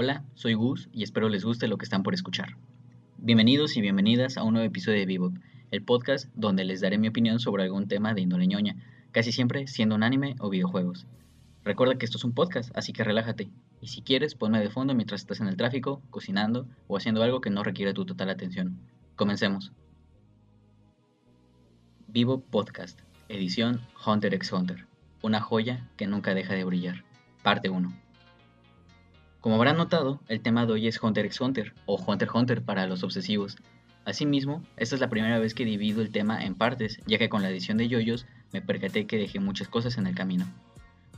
Hola, 0.00 0.22
soy 0.36 0.54
Gus 0.54 0.88
y 0.92 1.02
espero 1.02 1.28
les 1.28 1.44
guste 1.44 1.66
lo 1.66 1.76
que 1.76 1.82
están 1.82 2.04
por 2.04 2.14
escuchar. 2.14 2.56
Bienvenidos 3.16 3.76
y 3.76 3.80
bienvenidas 3.80 4.36
a 4.36 4.44
un 4.44 4.52
nuevo 4.52 4.68
episodio 4.68 5.00
de 5.00 5.06
Vivo, 5.06 5.32
el 5.72 5.82
podcast 5.82 6.28
donde 6.36 6.62
les 6.62 6.80
daré 6.80 6.98
mi 6.98 7.08
opinión 7.08 7.40
sobre 7.40 7.64
algún 7.64 7.88
tema 7.88 8.14
de 8.14 8.20
índole 8.20 8.46
ñoña, 8.46 8.76
casi 9.10 9.32
siempre 9.32 9.66
siendo 9.66 9.96
un 9.96 10.04
anime 10.04 10.36
o 10.38 10.50
videojuegos. 10.50 11.08
Recuerda 11.64 11.98
que 11.98 12.04
esto 12.04 12.16
es 12.16 12.22
un 12.22 12.32
podcast, 12.32 12.70
así 12.78 12.92
que 12.92 13.02
relájate. 13.02 13.50
Y 13.80 13.88
si 13.88 14.02
quieres, 14.02 14.36
ponme 14.36 14.60
de 14.60 14.70
fondo 14.70 14.94
mientras 14.94 15.22
estás 15.22 15.40
en 15.40 15.48
el 15.48 15.56
tráfico, 15.56 16.00
cocinando 16.10 16.68
o 16.86 16.96
haciendo 16.96 17.24
algo 17.24 17.40
que 17.40 17.50
no 17.50 17.64
requiera 17.64 17.92
tu 17.92 18.06
total 18.06 18.30
atención. 18.30 18.78
Comencemos. 19.16 19.72
Vivo 22.06 22.40
Podcast, 22.40 23.00
edición 23.28 23.80
Hunter 24.06 24.32
x 24.32 24.52
Hunter, 24.52 24.86
una 25.22 25.40
joya 25.40 25.90
que 25.96 26.06
nunca 26.06 26.34
deja 26.34 26.54
de 26.54 26.62
brillar. 26.62 27.02
Parte 27.42 27.68
1. 27.68 28.07
Como 29.40 29.54
habrán 29.54 29.76
notado, 29.76 30.20
el 30.26 30.40
tema 30.40 30.66
de 30.66 30.72
hoy 30.72 30.88
es 30.88 31.00
Hunter 31.00 31.26
x 31.26 31.40
Hunter, 31.40 31.72
o 31.86 31.94
Hunter 31.96 32.26
x 32.26 32.34
Hunter 32.34 32.62
para 32.62 32.86
los 32.86 33.04
obsesivos. 33.04 33.56
Asimismo, 34.04 34.64
esta 34.76 34.96
es 34.96 35.00
la 35.00 35.10
primera 35.10 35.38
vez 35.38 35.54
que 35.54 35.64
divido 35.64 36.02
el 36.02 36.10
tema 36.10 36.44
en 36.44 36.56
partes, 36.56 36.98
ya 37.06 37.18
que 37.18 37.28
con 37.28 37.42
la 37.42 37.50
edición 37.50 37.78
de 37.78 37.88
Yoyos 37.88 38.26
me 38.52 38.62
percaté 38.62 39.06
que 39.06 39.16
dejé 39.16 39.38
muchas 39.38 39.68
cosas 39.68 39.96
en 39.96 40.08
el 40.08 40.14
camino. 40.16 40.44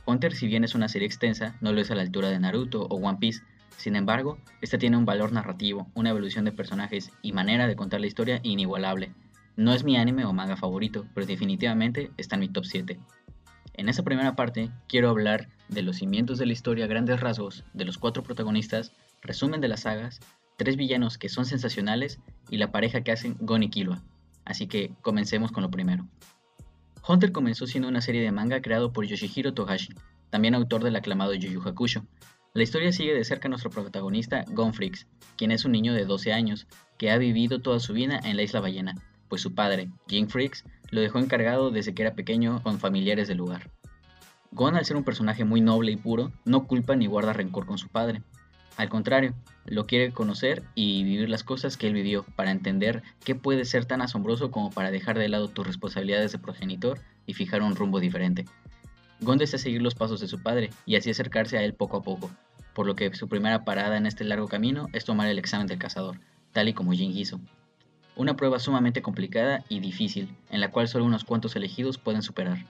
Hunter, 0.05 0.33
si 0.33 0.45
bien 0.45 0.63
es 0.63 0.75
una 0.75 0.87
serie 0.87 1.07
extensa, 1.07 1.55
no 1.61 1.73
lo 1.73 1.81
es 1.81 1.89
a 1.89 1.95
la 1.95 2.03
altura 2.03 2.29
de 2.29 2.39
Naruto 2.39 2.83
o 2.83 2.95
One 2.95 3.17
Piece, 3.19 3.41
sin 3.77 3.95
embargo, 3.95 4.37
esta 4.61 4.77
tiene 4.77 4.97
un 4.97 5.05
valor 5.05 5.31
narrativo, 5.31 5.87
una 5.95 6.11
evolución 6.11 6.45
de 6.45 6.51
personajes 6.51 7.11
y 7.23 7.31
manera 7.31 7.65
de 7.65 7.75
contar 7.75 8.01
la 8.01 8.05
historia 8.05 8.39
inigualable. 8.43 9.11
No 9.55 9.73
es 9.73 9.83
mi 9.83 9.97
anime 9.97 10.25
o 10.25 10.33
manga 10.33 10.55
favorito, 10.55 11.07
pero 11.15 11.25
definitivamente 11.25 12.11
está 12.17 12.35
en 12.35 12.41
mi 12.41 12.49
top 12.49 12.65
7. 12.65 12.99
En 13.73 13.89
esta 13.89 14.03
primera 14.03 14.35
parte 14.35 14.69
quiero 14.87 15.09
hablar 15.09 15.49
de 15.69 15.81
los 15.81 15.97
cimientos 15.97 16.37
de 16.37 16.45
la 16.45 16.53
historia 16.53 16.87
grandes 16.87 17.19
rasgos, 17.19 17.63
de 17.73 17.85
los 17.85 17.97
cuatro 17.97 18.23
protagonistas, 18.23 18.93
resumen 19.21 19.61
de 19.61 19.69
las 19.69 19.81
sagas, 19.81 20.19
tres 20.57 20.75
villanos 20.75 21.17
que 21.17 21.29
son 21.29 21.45
sensacionales 21.45 22.19
y 22.49 22.57
la 22.57 22.71
pareja 22.71 23.01
que 23.01 23.11
hacen 23.11 23.37
Gon 23.39 23.63
y 23.63 23.69
Killua. 23.69 24.01
Así 24.45 24.67
que 24.67 24.93
comencemos 25.01 25.51
con 25.51 25.63
lo 25.63 25.71
primero. 25.71 26.07
Hunter 27.07 27.31
comenzó 27.31 27.65
siendo 27.65 27.87
una 27.87 28.01
serie 28.01 28.21
de 28.21 28.31
manga 28.31 28.61
creado 28.61 28.93
por 28.93 29.05
Yoshihiro 29.05 29.53
Togashi, 29.53 29.93
también 30.29 30.53
autor 30.53 30.83
del 30.83 30.95
aclamado 30.95 31.33
Yu 31.33 31.49
Yu 31.49 31.61
Hakusho. 31.61 32.05
La 32.53 32.63
historia 32.63 32.91
sigue 32.91 33.13
de 33.13 33.23
cerca 33.23 33.47
a 33.47 33.49
nuestro 33.49 33.69
protagonista 33.69 34.43
Gon 34.49 34.73
Freaks, 34.73 35.07
quien 35.37 35.51
es 35.51 35.65
un 35.65 35.71
niño 35.71 35.93
de 35.93 36.05
12 36.05 36.33
años 36.33 36.67
que 36.97 37.09
ha 37.09 37.17
vivido 37.17 37.61
toda 37.61 37.79
su 37.79 37.93
vida 37.93 38.19
en 38.23 38.35
la 38.35 38.43
isla 38.43 38.59
ballena, 38.59 38.95
pues 39.29 39.41
su 39.41 39.55
padre, 39.55 39.89
Jin 40.07 40.29
Freaks, 40.29 40.65
lo 40.91 41.01
dejó 41.01 41.19
encargado 41.19 41.71
desde 41.71 41.93
que 41.93 42.03
era 42.03 42.13
pequeño 42.13 42.61
con 42.61 42.79
familiares 42.79 43.27
del 43.27 43.37
lugar. 43.37 43.71
Gon, 44.51 44.75
al 44.75 44.85
ser 44.85 44.97
un 44.97 45.03
personaje 45.03 45.45
muy 45.45 45.61
noble 45.61 45.93
y 45.93 45.95
puro, 45.95 46.31
no 46.45 46.67
culpa 46.67 46.95
ni 46.95 47.07
guarda 47.07 47.33
rencor 47.33 47.65
con 47.65 47.77
su 47.77 47.87
padre. 47.87 48.21
Al 48.77 48.89
contrario, 48.89 49.33
lo 49.65 49.85
quiere 49.85 50.11
conocer 50.11 50.63
y 50.75 51.03
vivir 51.03 51.29
las 51.29 51.43
cosas 51.43 51.77
que 51.77 51.87
él 51.87 51.93
vivió 51.93 52.23
para 52.35 52.51
entender 52.51 53.03
qué 53.23 53.35
puede 53.35 53.63
ser 53.63 53.85
tan 53.85 54.01
asombroso 54.01 54.51
como 54.51 54.69
para 54.69 54.91
dejar 54.91 55.17
de 55.17 55.29
lado 55.29 55.47
tus 55.47 55.65
responsabilidades 55.65 56.31
de 56.31 56.39
progenitor 56.39 56.99
y 57.25 57.33
fijar 57.33 57.61
un 57.61 57.75
rumbo 57.75 57.99
diferente. 57.99 58.45
Gon 59.21 59.37
desea 59.37 59.59
seguir 59.59 59.81
los 59.81 59.95
pasos 59.95 60.19
de 60.19 60.27
su 60.27 60.41
padre 60.41 60.71
y 60.85 60.95
así 60.95 61.09
acercarse 61.09 61.57
a 61.57 61.63
él 61.63 61.73
poco 61.73 61.97
a 61.97 62.03
poco, 62.03 62.31
por 62.73 62.87
lo 62.87 62.95
que 62.95 63.13
su 63.13 63.27
primera 63.27 63.63
parada 63.63 63.97
en 63.97 64.05
este 64.05 64.23
largo 64.23 64.47
camino 64.47 64.87
es 64.93 65.05
tomar 65.05 65.29
el 65.29 65.39
examen 65.39 65.67
del 65.67 65.79
cazador, 65.79 66.19
tal 66.51 66.67
y 66.67 66.73
como 66.73 66.93
Jin 66.93 67.15
hizo. 67.15 67.39
Una 68.15 68.35
prueba 68.35 68.59
sumamente 68.59 69.01
complicada 69.01 69.63
y 69.69 69.79
difícil, 69.79 70.35
en 70.49 70.59
la 70.59 70.71
cual 70.71 70.87
solo 70.87 71.05
unos 71.05 71.23
cuantos 71.23 71.55
elegidos 71.55 71.97
pueden 71.97 72.21
superar. 72.21 72.65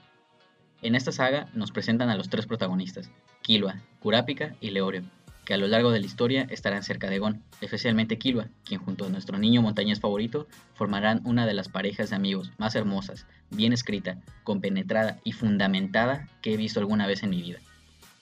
En 0.82 0.94
esta 0.94 1.12
saga 1.12 1.48
nos 1.54 1.72
presentan 1.72 2.10
a 2.10 2.16
los 2.16 2.28
tres 2.28 2.46
protagonistas, 2.46 3.10
Killua, 3.42 3.80
Kurapika 4.00 4.54
y 4.60 4.70
Leorio, 4.70 5.04
que 5.44 5.54
a 5.54 5.56
lo 5.56 5.66
largo 5.66 5.90
de 5.90 6.00
la 6.00 6.06
historia 6.06 6.46
estarán 6.50 6.82
cerca 6.82 7.10
de 7.10 7.18
Gon, 7.18 7.42
especialmente 7.60 8.18
Killua, 8.18 8.48
quien 8.64 8.80
junto 8.80 9.06
a 9.06 9.08
nuestro 9.08 9.38
niño 9.38 9.62
montañés 9.62 10.00
favorito 10.00 10.46
formarán 10.74 11.20
una 11.24 11.46
de 11.46 11.54
las 11.54 11.68
parejas 11.68 12.10
de 12.10 12.16
amigos 12.16 12.52
más 12.58 12.74
hermosas, 12.76 13.26
bien 13.50 13.72
escrita, 13.72 14.18
compenetrada 14.44 15.18
y 15.24 15.32
fundamentada 15.32 16.28
que 16.40 16.54
he 16.54 16.56
visto 16.56 16.78
alguna 16.78 17.06
vez 17.06 17.22
en 17.22 17.30
mi 17.30 17.42
vida. 17.42 17.58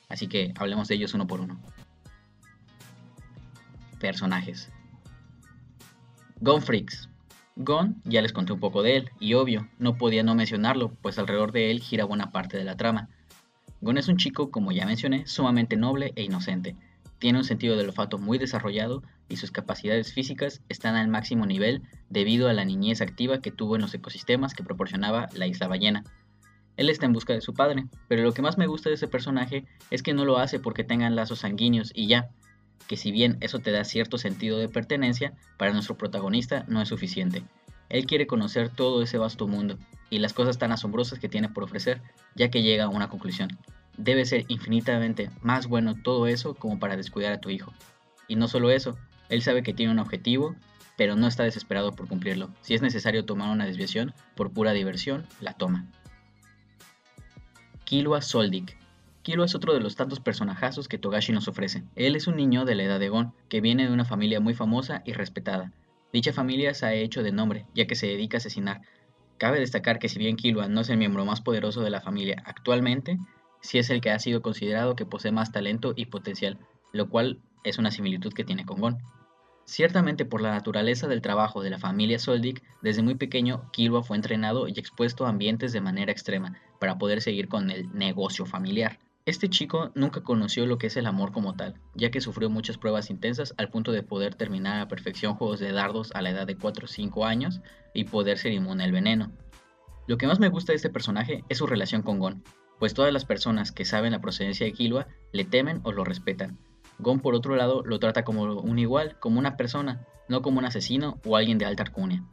Así 0.08 0.26
que 0.26 0.52
hablemos 0.56 0.88
de 0.88 0.94
ellos 0.94 1.14
uno 1.14 1.26
por 1.26 1.40
uno. 1.40 1.60
Personajes. 4.00 4.70
Gon 6.40 6.62
Freaks, 6.62 7.09
Gon, 7.62 8.00
ya 8.04 8.22
les 8.22 8.32
conté 8.32 8.54
un 8.54 8.58
poco 8.58 8.82
de 8.82 8.96
él, 8.96 9.10
y 9.20 9.34
obvio, 9.34 9.68
no 9.78 9.98
podía 9.98 10.22
no 10.22 10.34
mencionarlo, 10.34 10.94
pues 11.02 11.18
alrededor 11.18 11.52
de 11.52 11.70
él 11.70 11.80
gira 11.80 12.06
buena 12.06 12.32
parte 12.32 12.56
de 12.56 12.64
la 12.64 12.78
trama. 12.78 13.10
Gon 13.82 13.98
es 13.98 14.08
un 14.08 14.16
chico, 14.16 14.50
como 14.50 14.72
ya 14.72 14.86
mencioné, 14.86 15.26
sumamente 15.26 15.76
noble 15.76 16.14
e 16.16 16.22
inocente. 16.22 16.74
Tiene 17.18 17.36
un 17.36 17.44
sentido 17.44 17.76
del 17.76 17.88
olfato 17.88 18.16
muy 18.16 18.38
desarrollado 18.38 19.02
y 19.28 19.36
sus 19.36 19.50
capacidades 19.50 20.14
físicas 20.14 20.62
están 20.70 20.96
al 20.96 21.08
máximo 21.08 21.44
nivel 21.44 21.82
debido 22.08 22.48
a 22.48 22.54
la 22.54 22.64
niñez 22.64 23.02
activa 23.02 23.42
que 23.42 23.50
tuvo 23.50 23.76
en 23.76 23.82
los 23.82 23.92
ecosistemas 23.92 24.54
que 24.54 24.64
proporcionaba 24.64 25.28
la 25.34 25.46
isla 25.46 25.68
ballena. 25.68 26.02
Él 26.78 26.88
está 26.88 27.04
en 27.04 27.12
busca 27.12 27.34
de 27.34 27.42
su 27.42 27.52
padre, 27.52 27.84
pero 28.08 28.22
lo 28.22 28.32
que 28.32 28.40
más 28.40 28.56
me 28.56 28.68
gusta 28.68 28.88
de 28.88 28.94
ese 28.94 29.06
personaje 29.06 29.66
es 29.90 30.02
que 30.02 30.14
no 30.14 30.24
lo 30.24 30.38
hace 30.38 30.60
porque 30.60 30.82
tengan 30.82 31.14
lazos 31.14 31.40
sanguíneos 31.40 31.92
y 31.94 32.06
ya, 32.06 32.30
que 32.86 32.96
si 32.96 33.12
bien 33.12 33.36
eso 33.40 33.60
te 33.60 33.70
da 33.70 33.84
cierto 33.84 34.18
sentido 34.18 34.58
de 34.58 34.68
pertenencia, 34.68 35.32
para 35.56 35.72
nuestro 35.72 35.96
protagonista 35.96 36.64
no 36.68 36.82
es 36.82 36.88
suficiente. 36.88 37.44
Él 37.88 38.06
quiere 38.06 38.26
conocer 38.26 38.68
todo 38.68 39.02
ese 39.02 39.18
vasto 39.18 39.46
mundo 39.46 39.78
y 40.10 40.18
las 40.18 40.32
cosas 40.32 40.58
tan 40.58 40.72
asombrosas 40.72 41.18
que 41.18 41.28
tiene 41.28 41.48
por 41.48 41.64
ofrecer, 41.64 42.00
ya 42.34 42.50
que 42.50 42.62
llega 42.62 42.84
a 42.84 42.88
una 42.88 43.08
conclusión. 43.08 43.58
Debe 43.96 44.24
ser 44.24 44.44
infinitamente 44.48 45.30
más 45.42 45.66
bueno 45.66 45.94
todo 45.94 46.26
eso 46.26 46.54
como 46.54 46.78
para 46.78 46.96
descuidar 46.96 47.32
a 47.32 47.40
tu 47.40 47.50
hijo. 47.50 47.72
Y 48.28 48.36
no 48.36 48.48
solo 48.48 48.70
eso, 48.70 48.96
él 49.28 49.42
sabe 49.42 49.62
que 49.62 49.74
tiene 49.74 49.92
un 49.92 49.98
objetivo, 49.98 50.54
pero 50.96 51.16
no 51.16 51.26
está 51.26 51.44
desesperado 51.44 51.92
por 51.92 52.08
cumplirlo. 52.08 52.50
Si 52.60 52.74
es 52.74 52.82
necesario 52.82 53.24
tomar 53.24 53.50
una 53.50 53.66
desviación 53.66 54.14
por 54.36 54.52
pura 54.52 54.72
diversión, 54.72 55.26
la 55.40 55.54
toma. 55.54 55.86
Kilua 57.84 58.22
Soldik 58.22 58.76
Kilo 59.22 59.44
es 59.44 59.54
otro 59.54 59.74
de 59.74 59.80
los 59.80 59.96
tantos 59.96 60.18
personajazos 60.18 60.88
que 60.88 60.96
Togashi 60.96 61.32
nos 61.32 61.46
ofrece. 61.46 61.84
Él 61.94 62.16
es 62.16 62.26
un 62.26 62.36
niño 62.36 62.64
de 62.64 62.74
la 62.74 62.84
edad 62.84 62.98
de 62.98 63.10
Gon, 63.10 63.34
que 63.50 63.60
viene 63.60 63.86
de 63.86 63.92
una 63.92 64.06
familia 64.06 64.40
muy 64.40 64.54
famosa 64.54 65.02
y 65.04 65.12
respetada. 65.12 65.72
Dicha 66.10 66.32
familia 66.32 66.72
se 66.72 66.86
ha 66.86 66.94
hecho 66.94 67.22
de 67.22 67.30
nombre, 67.30 67.66
ya 67.74 67.86
que 67.86 67.96
se 67.96 68.06
dedica 68.06 68.38
a 68.38 68.38
asesinar. 68.38 68.80
Cabe 69.36 69.60
destacar 69.60 69.98
que 69.98 70.08
si 70.08 70.18
bien 70.18 70.36
Killua 70.36 70.68
no 70.68 70.80
es 70.80 70.88
el 70.88 70.96
miembro 70.96 71.26
más 71.26 71.42
poderoso 71.42 71.82
de 71.82 71.90
la 71.90 72.00
familia 72.00 72.42
actualmente, 72.46 73.18
sí 73.60 73.78
es 73.78 73.90
el 73.90 74.00
que 74.00 74.10
ha 74.10 74.18
sido 74.18 74.40
considerado 74.40 74.96
que 74.96 75.04
posee 75.04 75.32
más 75.32 75.52
talento 75.52 75.92
y 75.94 76.06
potencial, 76.06 76.58
lo 76.92 77.10
cual 77.10 77.40
es 77.62 77.76
una 77.76 77.90
similitud 77.90 78.32
que 78.32 78.44
tiene 78.44 78.64
con 78.64 78.80
Gon. 78.80 78.98
Ciertamente 79.66 80.24
por 80.24 80.40
la 80.40 80.50
naturaleza 80.50 81.08
del 81.08 81.20
trabajo 81.20 81.62
de 81.62 81.70
la 81.70 81.78
familia 81.78 82.18
Soldik, 82.18 82.62
desde 82.80 83.02
muy 83.02 83.16
pequeño 83.16 83.70
Killua 83.70 84.02
fue 84.02 84.16
entrenado 84.16 84.66
y 84.66 84.72
expuesto 84.72 85.26
a 85.26 85.28
ambientes 85.28 85.72
de 85.72 85.82
manera 85.82 86.10
extrema 86.10 86.56
para 86.78 86.96
poder 86.96 87.20
seguir 87.20 87.48
con 87.48 87.70
el 87.70 87.92
negocio 87.92 88.46
familiar. 88.46 88.98
Este 89.30 89.48
chico 89.48 89.92
nunca 89.94 90.22
conoció 90.22 90.66
lo 90.66 90.76
que 90.76 90.88
es 90.88 90.96
el 90.96 91.06
amor 91.06 91.30
como 91.30 91.54
tal, 91.54 91.76
ya 91.94 92.10
que 92.10 92.20
sufrió 92.20 92.50
muchas 92.50 92.78
pruebas 92.78 93.10
intensas 93.10 93.54
al 93.58 93.70
punto 93.70 93.92
de 93.92 94.02
poder 94.02 94.34
terminar 94.34 94.80
a 94.80 94.88
perfección 94.88 95.36
juegos 95.36 95.60
de 95.60 95.70
dardos 95.70 96.10
a 96.16 96.20
la 96.20 96.30
edad 96.30 96.48
de 96.48 96.56
4 96.56 96.84
o 96.84 96.88
5 96.88 97.24
años 97.24 97.60
y 97.94 98.06
poder 98.06 98.38
ser 98.38 98.50
inmune 98.50 98.82
al 98.82 98.90
veneno. 98.90 99.30
Lo 100.08 100.18
que 100.18 100.26
más 100.26 100.40
me 100.40 100.48
gusta 100.48 100.72
de 100.72 100.76
este 100.78 100.90
personaje 100.90 101.44
es 101.48 101.58
su 101.58 101.68
relación 101.68 102.02
con 102.02 102.18
Gon, 102.18 102.42
pues 102.80 102.92
todas 102.92 103.12
las 103.12 103.24
personas 103.24 103.70
que 103.70 103.84
saben 103.84 104.10
la 104.10 104.20
procedencia 104.20 104.66
de 104.66 104.72
Killua 104.72 105.06
le 105.30 105.44
temen 105.44 105.80
o 105.84 105.92
lo 105.92 106.02
respetan. 106.02 106.58
Gon 106.98 107.20
por 107.20 107.36
otro 107.36 107.54
lado 107.54 107.84
lo 107.84 108.00
trata 108.00 108.24
como 108.24 108.42
un 108.42 108.78
igual, 108.80 109.16
como 109.20 109.38
una 109.38 109.56
persona, 109.56 110.04
no 110.28 110.42
como 110.42 110.58
un 110.58 110.64
asesino 110.64 111.20
o 111.24 111.36
alguien 111.36 111.58
de 111.58 111.66
alta 111.66 111.84
arcunia. 111.84 112.24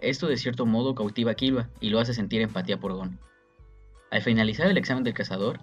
Esto 0.00 0.28
de 0.28 0.38
cierto 0.38 0.64
modo 0.64 0.94
cautiva 0.94 1.32
a 1.32 1.34
Killua 1.34 1.68
y 1.78 1.90
lo 1.90 2.00
hace 2.00 2.14
sentir 2.14 2.40
empatía 2.40 2.80
por 2.80 2.94
Gon. 2.94 3.20
Al 4.10 4.22
finalizar 4.22 4.70
el 4.70 4.78
examen 4.78 5.04
del 5.04 5.12
cazador, 5.12 5.60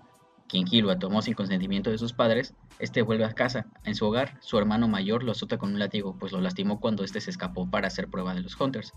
quien 0.47 0.65
Killua 0.65 0.99
tomó 0.99 1.21
sin 1.21 1.33
consentimiento 1.33 1.89
de 1.89 1.97
sus 1.97 2.13
padres, 2.13 2.53
este 2.79 3.01
vuelve 3.01 3.25
a 3.25 3.33
casa. 3.33 3.65
En 3.83 3.95
su 3.95 4.05
hogar, 4.05 4.37
su 4.41 4.57
hermano 4.57 4.87
mayor 4.87 5.23
lo 5.23 5.31
azota 5.31 5.57
con 5.57 5.73
un 5.73 5.79
látigo, 5.79 6.17
pues 6.19 6.31
lo 6.31 6.41
lastimó 6.41 6.79
cuando 6.79 7.03
este 7.03 7.21
se 7.21 7.31
escapó 7.31 7.69
para 7.69 7.87
hacer 7.87 8.07
prueba 8.07 8.33
de 8.33 8.41
los 8.41 8.59
Hunters. 8.59 8.93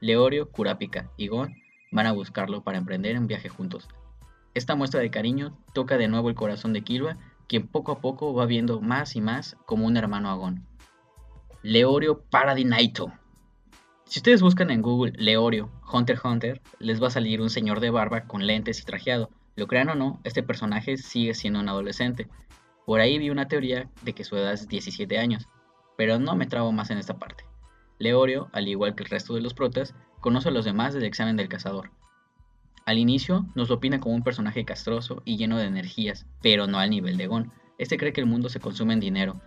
Leorio, 0.00 0.50
Kurapika 0.50 1.10
y 1.16 1.28
Gon 1.28 1.54
van 1.92 2.06
a 2.06 2.12
buscarlo 2.12 2.62
para 2.62 2.78
emprender 2.78 3.18
un 3.18 3.26
viaje 3.26 3.48
juntos. 3.48 3.88
Esta 4.54 4.74
muestra 4.74 5.00
de 5.00 5.10
cariño 5.10 5.56
toca 5.74 5.98
de 5.98 6.08
nuevo 6.08 6.28
el 6.28 6.34
corazón 6.34 6.72
de 6.72 6.82
Killua, 6.82 7.18
quien 7.46 7.68
poco 7.68 7.92
a 7.92 8.00
poco 8.00 8.34
va 8.34 8.46
viendo 8.46 8.80
más 8.80 9.14
y 9.16 9.20
más 9.20 9.56
como 9.66 9.86
un 9.86 9.96
hermano 9.96 10.30
a 10.30 10.34
Gon. 10.34 10.66
Leorio 11.62 12.22
Paradinaito. 12.30 13.12
Si 14.04 14.20
ustedes 14.20 14.40
buscan 14.40 14.70
en 14.70 14.82
Google 14.82 15.12
Leorio 15.16 15.70
Hunter 15.92 16.18
Hunter, 16.22 16.62
les 16.78 17.02
va 17.02 17.08
a 17.08 17.10
salir 17.10 17.40
un 17.40 17.50
señor 17.50 17.80
de 17.80 17.90
barba 17.90 18.22
con 18.22 18.46
lentes 18.46 18.80
y 18.80 18.84
trajeado, 18.84 19.30
lo 19.56 19.66
crean 19.66 19.88
o 19.88 19.94
no, 19.94 20.20
este 20.22 20.42
personaje 20.42 20.96
sigue 20.96 21.34
siendo 21.34 21.60
un 21.60 21.68
adolescente. 21.68 22.28
Por 22.84 23.00
ahí 23.00 23.18
vi 23.18 23.30
una 23.30 23.48
teoría 23.48 23.90
de 24.02 24.12
que 24.12 24.24
su 24.24 24.36
edad 24.36 24.52
es 24.52 24.68
17 24.68 25.18
años, 25.18 25.48
pero 25.96 26.18
no 26.18 26.36
me 26.36 26.46
trabo 26.46 26.72
más 26.72 26.90
en 26.90 26.98
esta 26.98 27.18
parte. 27.18 27.44
Leorio, 27.98 28.48
al 28.52 28.68
igual 28.68 28.94
que 28.94 29.02
el 29.02 29.10
resto 29.10 29.34
de 29.34 29.40
los 29.40 29.54
protas, 29.54 29.94
conoce 30.20 30.50
a 30.50 30.52
los 30.52 30.64
demás 30.64 30.92
del 30.94 31.04
examen 31.04 31.36
del 31.36 31.48
cazador. 31.48 31.90
Al 32.84 32.98
inicio 32.98 33.46
nos 33.54 33.68
lo 33.68 33.76
opina 33.76 33.98
como 33.98 34.14
un 34.14 34.22
personaje 34.22 34.64
castroso 34.64 35.22
y 35.24 35.36
lleno 35.36 35.58
de 35.58 35.64
energías, 35.64 36.26
pero 36.42 36.66
no 36.66 36.78
al 36.78 36.90
nivel 36.90 37.16
de 37.16 37.26
Gon. 37.26 37.50
Este 37.78 37.96
cree 37.96 38.12
que 38.12 38.20
el 38.20 38.26
mundo 38.26 38.48
se 38.48 38.60
consume 38.60 38.92
en 38.92 39.00
dinero, 39.00 39.40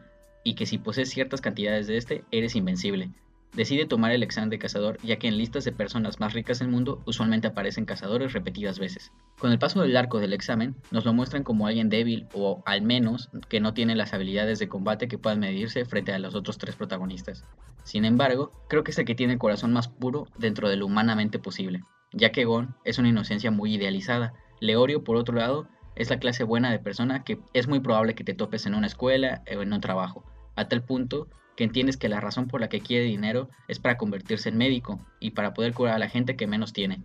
y 0.44 0.56
que 0.56 0.66
si 0.66 0.78
posees 0.78 1.10
ciertas 1.10 1.42
cantidades 1.42 1.88
de 1.88 1.98
este, 1.98 2.24
eres 2.32 2.56
invencible. 2.56 3.12
Decide 3.54 3.88
tomar 3.88 4.12
el 4.12 4.22
examen 4.22 4.50
de 4.52 4.60
cazador, 4.60 5.00
ya 5.02 5.18
que 5.18 5.28
en 5.28 5.38
listas 5.38 5.66
de 5.66 5.72
personas 5.72 6.20
más 6.20 6.34
ricas 6.34 6.60
del 6.60 6.68
mundo 6.68 7.02
usualmente 7.06 7.48
aparecen 7.48 7.86
cazadores 7.86 8.32
repetidas 8.32 8.78
veces. 8.78 9.12
Con 9.40 9.52
el 9.52 9.58
paso 9.58 9.82
del 9.82 9.98
arco 9.98 10.20
del 10.20 10.34
examen, 10.34 10.76
nos 10.92 11.04
lo 11.04 11.14
muestran 11.14 11.44
como 11.44 11.66
alguien 11.66 11.90
débil 11.90 12.28
o 12.34 12.62
al 12.66 12.84
menos 12.84 13.30
que 13.50 13.60
no 13.60 13.74
tiene 13.74 13.96
las 13.96 14.14
habilidades 14.14 14.60
de 14.60 14.70
combate 14.70 15.08
que 15.08 15.18
puedan 15.18 15.40
medirse 15.40 15.84
frente 15.86 16.14
a 16.14 16.20
los 16.20 16.36
otros 16.36 16.60
tres 16.60 16.76
protagonistas. 16.76 17.44
Sin 17.84 18.06
embargo, 18.06 18.52
creo 18.70 18.84
que 18.84 18.92
es 18.92 19.00
el 19.00 19.06
que 19.06 19.16
tiene 19.16 19.34
el 19.34 19.40
corazón 19.40 19.74
más 19.74 19.88
puro 19.88 20.28
dentro 20.38 20.70
de 20.70 20.76
lo 20.76 20.86
humanamente 20.86 21.40
posible, 21.40 21.84
ya 22.14 22.32
que 22.32 22.46
Gon 22.46 22.76
es 22.84 23.00
una 23.00 23.10
inocencia 23.10 23.50
muy 23.50 23.74
idealizada. 23.74 24.34
Leorio, 24.60 25.04
por 25.04 25.16
otro 25.16 25.36
lado, 25.36 25.68
es 25.96 26.12
la 26.12 26.20
clase 26.20 26.44
buena 26.44 26.72
de 26.72 26.80
persona 26.80 27.24
que 27.24 27.40
es 27.54 27.68
muy 27.68 27.80
probable 27.80 28.14
que 28.14 28.24
te 28.24 28.36
topes 28.36 28.68
en 28.68 28.76
una 28.76 28.88
escuela 28.88 29.44
o 29.56 29.62
en 29.62 29.74
un 29.74 29.82
trabajo, 29.82 30.24
a 30.56 30.68
tal 30.68 30.84
punto 30.84 31.28
que 31.60 31.66
entiendes 31.66 31.98
que 31.98 32.08
la 32.08 32.22
razón 32.22 32.48
por 32.48 32.62
la 32.62 32.70
que 32.70 32.80
quiere 32.80 33.04
dinero 33.04 33.50
es 33.68 33.80
para 33.80 33.98
convertirse 33.98 34.48
en 34.48 34.58
médico 34.58 34.98
y 35.20 35.32
para 35.32 35.54
poder 35.54 35.74
curar 35.74 35.96
a 35.96 36.00
la 36.00 36.08
gente 36.08 36.38
que 36.38 36.48
menos 36.48 36.72
tiene. 36.72 37.04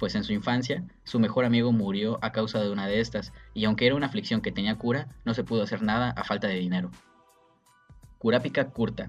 Pues 0.00 0.16
en 0.16 0.24
su 0.24 0.32
infancia, 0.32 0.82
su 1.04 1.20
mejor 1.20 1.44
amigo 1.44 1.70
murió 1.70 2.18
a 2.20 2.32
causa 2.32 2.58
de 2.58 2.68
una 2.68 2.88
de 2.88 2.98
estas, 2.98 3.32
y 3.54 3.64
aunque 3.64 3.86
era 3.86 3.94
una 3.94 4.06
aflicción 4.06 4.40
que 4.40 4.50
tenía 4.50 4.74
cura, 4.74 5.06
no 5.24 5.34
se 5.34 5.44
pudo 5.44 5.62
hacer 5.62 5.82
nada 5.82 6.10
a 6.10 6.24
falta 6.24 6.48
de 6.48 6.56
dinero. 6.56 6.90
Kurapika 8.18 8.70
Kurta. 8.70 9.08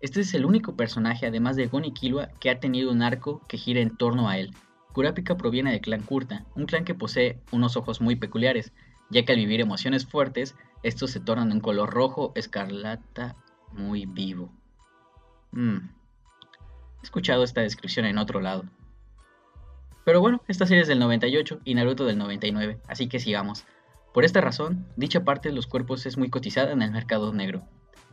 Este 0.00 0.22
es 0.22 0.32
el 0.32 0.46
único 0.46 0.76
personaje, 0.76 1.26
además 1.26 1.56
de 1.56 1.66
Gon 1.66 1.84
y 1.84 1.92
Killua, 1.92 2.28
que 2.40 2.48
ha 2.48 2.58
tenido 2.58 2.90
un 2.90 3.02
arco 3.02 3.42
que 3.48 3.58
gira 3.58 3.82
en 3.82 3.98
torno 3.98 4.30
a 4.30 4.38
él. 4.38 4.54
Kurapika 4.94 5.36
proviene 5.36 5.72
del 5.72 5.82
clan 5.82 6.00
Kurta, 6.00 6.46
un 6.56 6.64
clan 6.64 6.86
que 6.86 6.94
posee 6.94 7.38
unos 7.50 7.76
ojos 7.76 8.00
muy 8.00 8.16
peculiares, 8.16 8.72
ya 9.10 9.26
que 9.26 9.32
al 9.32 9.38
vivir 9.38 9.60
emociones 9.60 10.06
fuertes, 10.06 10.54
estos 10.82 11.10
se 11.10 11.20
tornan 11.20 11.50
de 11.50 11.56
un 11.56 11.60
color 11.60 11.90
rojo, 11.90 12.32
escarlata 12.34 13.36
muy 13.72 14.06
vivo. 14.06 14.52
Mm. 15.52 15.76
He 15.76 17.02
escuchado 17.02 17.44
esta 17.44 17.60
descripción 17.60 18.06
en 18.06 18.18
otro 18.18 18.40
lado. 18.40 18.64
Pero 20.04 20.20
bueno, 20.20 20.42
esta 20.48 20.66
serie 20.66 20.82
es 20.82 20.88
del 20.88 20.98
98 20.98 21.60
y 21.64 21.74
Naruto 21.74 22.04
del 22.04 22.18
99, 22.18 22.80
así 22.88 23.08
que 23.08 23.20
sigamos. 23.20 23.64
Por 24.12 24.24
esta 24.24 24.40
razón, 24.40 24.86
dicha 24.96 25.24
parte 25.24 25.48
de 25.48 25.54
los 25.54 25.66
cuerpos 25.66 26.06
es 26.06 26.18
muy 26.18 26.28
cotizada 26.28 26.72
en 26.72 26.82
el 26.82 26.90
mercado 26.90 27.32
negro. 27.32 27.62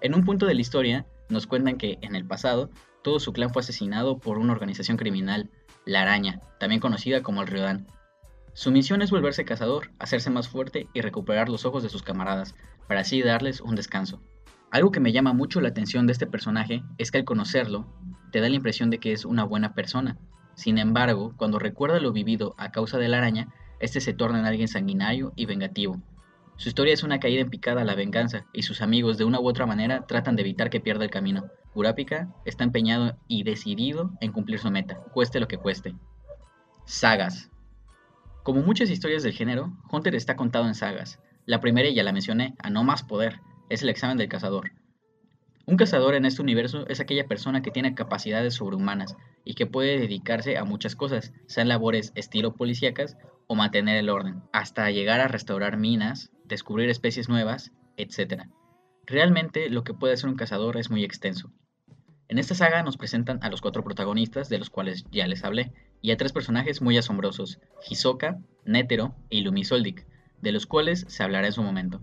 En 0.01 0.15
un 0.15 0.23
punto 0.23 0.45
de 0.45 0.53
la 0.53 0.61
historia, 0.61 1.06
nos 1.29 1.45
cuentan 1.45 1.77
que, 1.77 1.97
en 2.01 2.15
el 2.15 2.25
pasado, 2.25 2.69
todo 3.03 3.19
su 3.19 3.33
clan 3.33 3.51
fue 3.51 3.61
asesinado 3.61 4.17
por 4.17 4.38
una 4.38 4.53
organización 4.53 4.97
criminal, 4.97 5.50
la 5.85 6.03
Araña, 6.03 6.41
también 6.59 6.79
conocida 6.79 7.21
como 7.21 7.41
el 7.41 7.47
Ryodan. 7.47 7.88
Su 8.53 8.71
misión 8.71 9.01
es 9.01 9.11
volverse 9.11 9.45
cazador, 9.45 9.91
hacerse 10.00 10.29
más 10.29 10.47
fuerte 10.47 10.88
y 10.94 11.01
recuperar 11.01 11.50
los 11.50 11.65
ojos 11.65 11.83
de 11.83 11.89
sus 11.89 12.03
camaradas, 12.03 12.56
para 12.88 13.01
así 13.01 13.21
darles 13.21 13.61
un 13.61 13.75
descanso. 13.75 14.21
Algo 14.71 14.92
que 14.92 15.00
me 15.00 15.12
llama 15.12 15.33
mucho 15.33 15.62
la 15.62 15.69
atención 15.69 16.06
de 16.06 16.13
este 16.13 16.27
personaje 16.27 16.83
es 17.00 17.10
que 17.10 17.18
al 17.18 17.25
conocerlo, 17.25 17.88
te 18.31 18.39
da 18.39 18.50
la 18.50 18.56
impresión 18.56 18.92
de 18.92 19.00
que 19.00 19.12
es 19.12 19.25
una 19.25 19.44
buena 19.44 19.74
persona. 19.74 20.18
Sin 20.54 20.77
embargo, 20.77 21.33
cuando 21.38 21.57
recuerda 21.57 22.00
lo 22.00 22.12
vivido 22.12 22.54
a 22.57 22.71
causa 22.71 23.00
de 23.00 23.07
la 23.07 23.18
araña, 23.18 23.48
este 23.80 24.00
se 24.00 24.13
torna 24.13 24.39
en 24.39 24.45
alguien 24.45 24.68
sanguinario 24.68 25.33
y 25.36 25.48
vengativo. 25.48 26.00
Su 26.57 26.69
historia 26.69 26.94
es 26.94 27.04
una 27.04 27.19
caída 27.19 27.42
en 27.42 27.50
picada 27.50 27.81
a 27.81 27.86
la 27.86 27.95
venganza, 27.95 28.45
y 28.54 28.63
sus 28.63 28.81
amigos 28.81 29.18
de 29.18 29.24
una 29.24 29.39
u 29.39 29.48
otra 29.48 29.66
manera 29.66 30.06
tratan 30.06 30.36
de 30.36 30.42
evitar 30.42 30.69
que 30.69 30.81
pierda 30.81 31.06
el 31.06 31.10
camino. 31.10 31.45
Kurapika 31.74 32.30
está 32.45 32.63
empeñado 32.63 33.18
y 33.27 33.44
decidido 33.44 34.12
en 34.21 34.31
cumplir 34.33 34.60
su 34.60 34.69
meta, 34.69 34.95
cueste 35.13 35.39
lo 35.39 35.48
que 35.48 35.57
cueste. 35.57 35.95
Sagas. 36.86 37.50
Como 38.44 38.62
muchas 38.62 38.89
historias 38.89 39.24
del 39.24 39.33
género, 39.33 39.71
Hunter 39.89 40.13
está 40.13 40.36
contado 40.36 40.68
en 40.68 40.75
sagas. 40.75 41.19
La 41.45 41.60
primera 41.62 41.89
ya 41.89 42.04
la 42.04 42.12
mencioné, 42.12 42.56
a 42.60 42.69
no 42.69 42.83
más 42.83 43.04
poder, 43.04 43.39
es 43.69 43.83
el 43.83 43.89
examen 43.89 44.18
del 44.18 44.30
cazador. 44.30 44.71
Un 45.66 45.77
cazador 45.77 46.16
en 46.16 46.25
este 46.25 46.42
universo 46.42 46.88
es 46.88 47.00
aquella 47.00 47.27
persona 47.27 47.62
que 47.62 47.69
tiene 47.69 47.94
capacidades 47.94 48.56
sobrehumanas 48.56 49.16
y 49.45 49.54
que 49.54 49.68
puede 49.68 50.00
dedicarse 50.00 50.57
a 50.57 50.63
muchas 50.63 50.95
cosas, 50.95 51.31
sean 51.45 51.68
labores 51.68 52.12
estilo 52.16 52.56
policíacas 52.56 53.18
o 53.45 53.54
mantener 53.54 53.98
el 53.98 54.10
orden, 54.10 54.42
hasta 54.51 54.89
llegar 54.89 55.19
a 55.19 55.27
restaurar 55.27 55.77
minas, 55.77 56.31
descubrir 56.45 56.89
especies 56.89 57.30
nuevas, 57.30 57.71
etc. 57.98 58.45
Realmente 59.06 59.69
lo 59.69 59.83
que 59.83 59.94
puede 59.94 60.13
hacer 60.13 60.30
un 60.30 60.38
cazador 60.38 60.77
es 60.77 60.89
muy 60.89 61.04
extenso. 61.04 61.51
En 62.30 62.38
esta 62.38 62.56
saga 62.56 62.81
nos 62.83 62.98
presentan 62.98 63.39
a 63.44 63.50
los 63.50 63.62
cuatro 63.62 63.83
protagonistas, 63.83 64.50
de 64.50 64.60
los 64.60 64.69
cuales 64.69 65.06
ya 65.12 65.27
les 65.27 65.44
hablé, 65.44 65.71
y 66.01 66.12
a 66.12 66.18
tres 66.18 66.31
personajes 66.31 66.81
muy 66.81 66.98
asombrosos, 66.98 67.60
Hisoka, 67.88 68.39
Netero 68.66 69.16
e 69.30 69.38
Illumi 69.38 69.63
Soldic, 69.63 70.07
de 70.42 70.51
los 70.51 70.66
cuales 70.66 71.06
se 71.10 71.24
hablará 71.24 71.48
en 71.48 71.54
su 71.54 71.63
momento. 71.63 72.01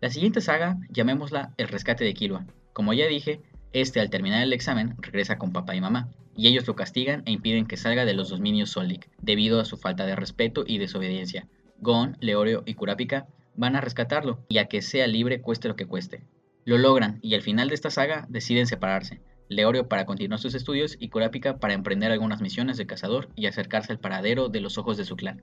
La 0.00 0.10
siguiente 0.10 0.40
saga, 0.40 0.78
llamémosla 0.90 1.54
El 1.56 1.66
rescate 1.66 2.04
de 2.04 2.14
Killua. 2.14 2.46
Como 2.72 2.92
ya 2.92 3.08
dije, 3.08 3.40
este 3.72 3.98
al 3.98 4.10
terminar 4.10 4.44
el 4.44 4.52
examen 4.52 4.94
regresa 5.00 5.38
con 5.38 5.52
papá 5.52 5.74
y 5.74 5.80
mamá, 5.80 6.08
y 6.36 6.46
ellos 6.46 6.68
lo 6.68 6.76
castigan 6.76 7.24
e 7.26 7.32
impiden 7.32 7.66
que 7.66 7.76
salga 7.76 8.04
de 8.04 8.14
los 8.14 8.28
dominios 8.28 8.70
Soldic, 8.70 9.10
debido 9.20 9.58
a 9.58 9.64
su 9.64 9.76
falta 9.76 10.06
de 10.06 10.14
respeto 10.14 10.62
y 10.64 10.78
desobediencia. 10.78 11.48
Gon, 11.80 12.16
Leorio 12.20 12.62
y 12.64 12.74
Kurapika 12.74 13.26
van 13.56 13.74
a 13.74 13.80
rescatarlo, 13.80 14.38
y 14.48 14.58
a 14.58 14.66
que 14.66 14.82
sea 14.82 15.08
libre 15.08 15.40
cueste 15.40 15.66
lo 15.66 15.74
que 15.74 15.86
cueste. 15.86 16.22
Lo 16.64 16.78
logran, 16.78 17.18
y 17.20 17.34
al 17.34 17.42
final 17.42 17.68
de 17.68 17.74
esta 17.74 17.90
saga 17.90 18.24
deciden 18.28 18.68
separarse, 18.68 19.20
Leorio 19.48 19.88
para 19.88 20.06
continuar 20.06 20.38
sus 20.38 20.54
estudios 20.54 20.96
y 21.00 21.08
Kurapika 21.08 21.58
para 21.58 21.74
emprender 21.74 22.12
algunas 22.12 22.40
misiones 22.40 22.76
de 22.76 22.86
cazador 22.86 23.30
y 23.34 23.46
acercarse 23.46 23.92
al 23.92 23.98
paradero 23.98 24.48
de 24.48 24.60
los 24.60 24.78
ojos 24.78 24.96
de 24.96 25.04
su 25.04 25.16
clan. 25.16 25.42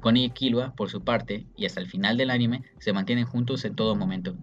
Connie 0.00 0.24
y 0.24 0.30
Killua, 0.30 0.74
por 0.74 0.90
su 0.90 1.04
parte, 1.04 1.46
y 1.56 1.66
hasta 1.66 1.80
el 1.80 1.86
final 1.86 2.16
del 2.16 2.30
anime, 2.30 2.62
se 2.78 2.92
mantienen 2.92 3.26
juntos 3.26 3.64
en 3.64 3.76
todo 3.76 3.94
momento. 3.94 4.36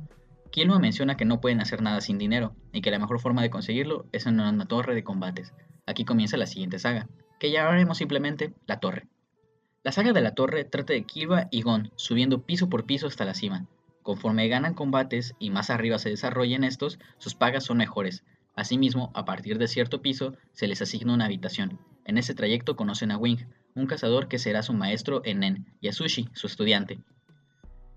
Killua 0.52 0.80
menciona 0.80 1.18
que 1.18 1.26
no 1.26 1.42
pueden 1.42 1.60
hacer 1.60 1.82
nada 1.82 2.02
sin 2.02 2.18
dinero, 2.18 2.56
y 2.72 2.82
que 2.82 2.92
la 2.92 3.00
mejor 3.00 3.20
forma 3.20 3.42
de 3.42 3.50
conseguirlo 3.50 4.06
es 4.12 4.26
en 4.26 4.40
una 4.40 4.66
torre 4.66 4.96
de 4.96 5.04
combates. 5.04 5.54
Aquí 5.86 6.06
comienza 6.06 6.38
la 6.38 6.46
siguiente 6.46 6.80
saga, 6.80 7.08
que 7.40 7.52
llamaremos 7.52 7.98
simplemente 7.98 8.54
La 8.66 8.80
Torre. 8.80 9.08
La 9.84 9.92
saga 9.92 10.12
de 10.12 10.22
la 10.22 10.36
Torre 10.36 10.66
trata 10.66 10.94
de 10.94 11.04
Killua 11.04 11.48
y 11.52 11.62
Gon 11.62 11.92
subiendo 11.96 12.42
piso 12.42 12.70
por 12.70 12.86
piso 12.86 13.08
hasta 13.08 13.26
la 13.26 13.34
cima. 13.34 13.68
Conforme 14.04 14.48
ganan 14.48 14.74
combates 14.74 15.34
y 15.40 15.50
más 15.50 15.70
arriba 15.70 16.00
se 16.00 16.10
desarrollen 16.10 16.64
estos, 16.64 17.00
sus 17.18 17.36
pagas 17.36 17.64
son 17.64 17.78
mejores. 17.78 18.24
Asimismo, 18.56 19.12
a 19.14 19.24
partir 19.24 19.60
de 19.60 19.68
cierto 19.68 20.02
piso, 20.02 20.34
se 20.52 20.68
les 20.68 20.82
asigna 20.82 21.14
una 21.14 21.26
habitación. 21.26 21.80
En 22.06 22.18
ese 22.18 22.34
trayecto 22.34 22.76
conocen 22.76 23.12
a 23.12 23.18
Wing, 23.18 23.46
un 23.78 23.86
cazador 23.86 24.28
que 24.28 24.40
será 24.40 24.64
su 24.64 24.74
maestro 24.74 25.22
en 25.24 25.40
Nen, 25.40 25.66
y 25.80 25.88
a 25.88 25.94
Sushi, 25.94 26.30
su 26.34 26.48
estudiante. 26.48 27.00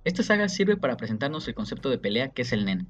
Esta 0.05 0.23
saga 0.23 0.49
sirve 0.49 0.77
para 0.77 0.99
presentarnos 0.99 1.49
el 1.49 1.55
concepto 1.55 1.89
de 1.89 1.99
pelea 1.99 2.29
que 2.29 2.43
es 2.43 2.53
el 2.53 2.67
Nen, 2.67 2.87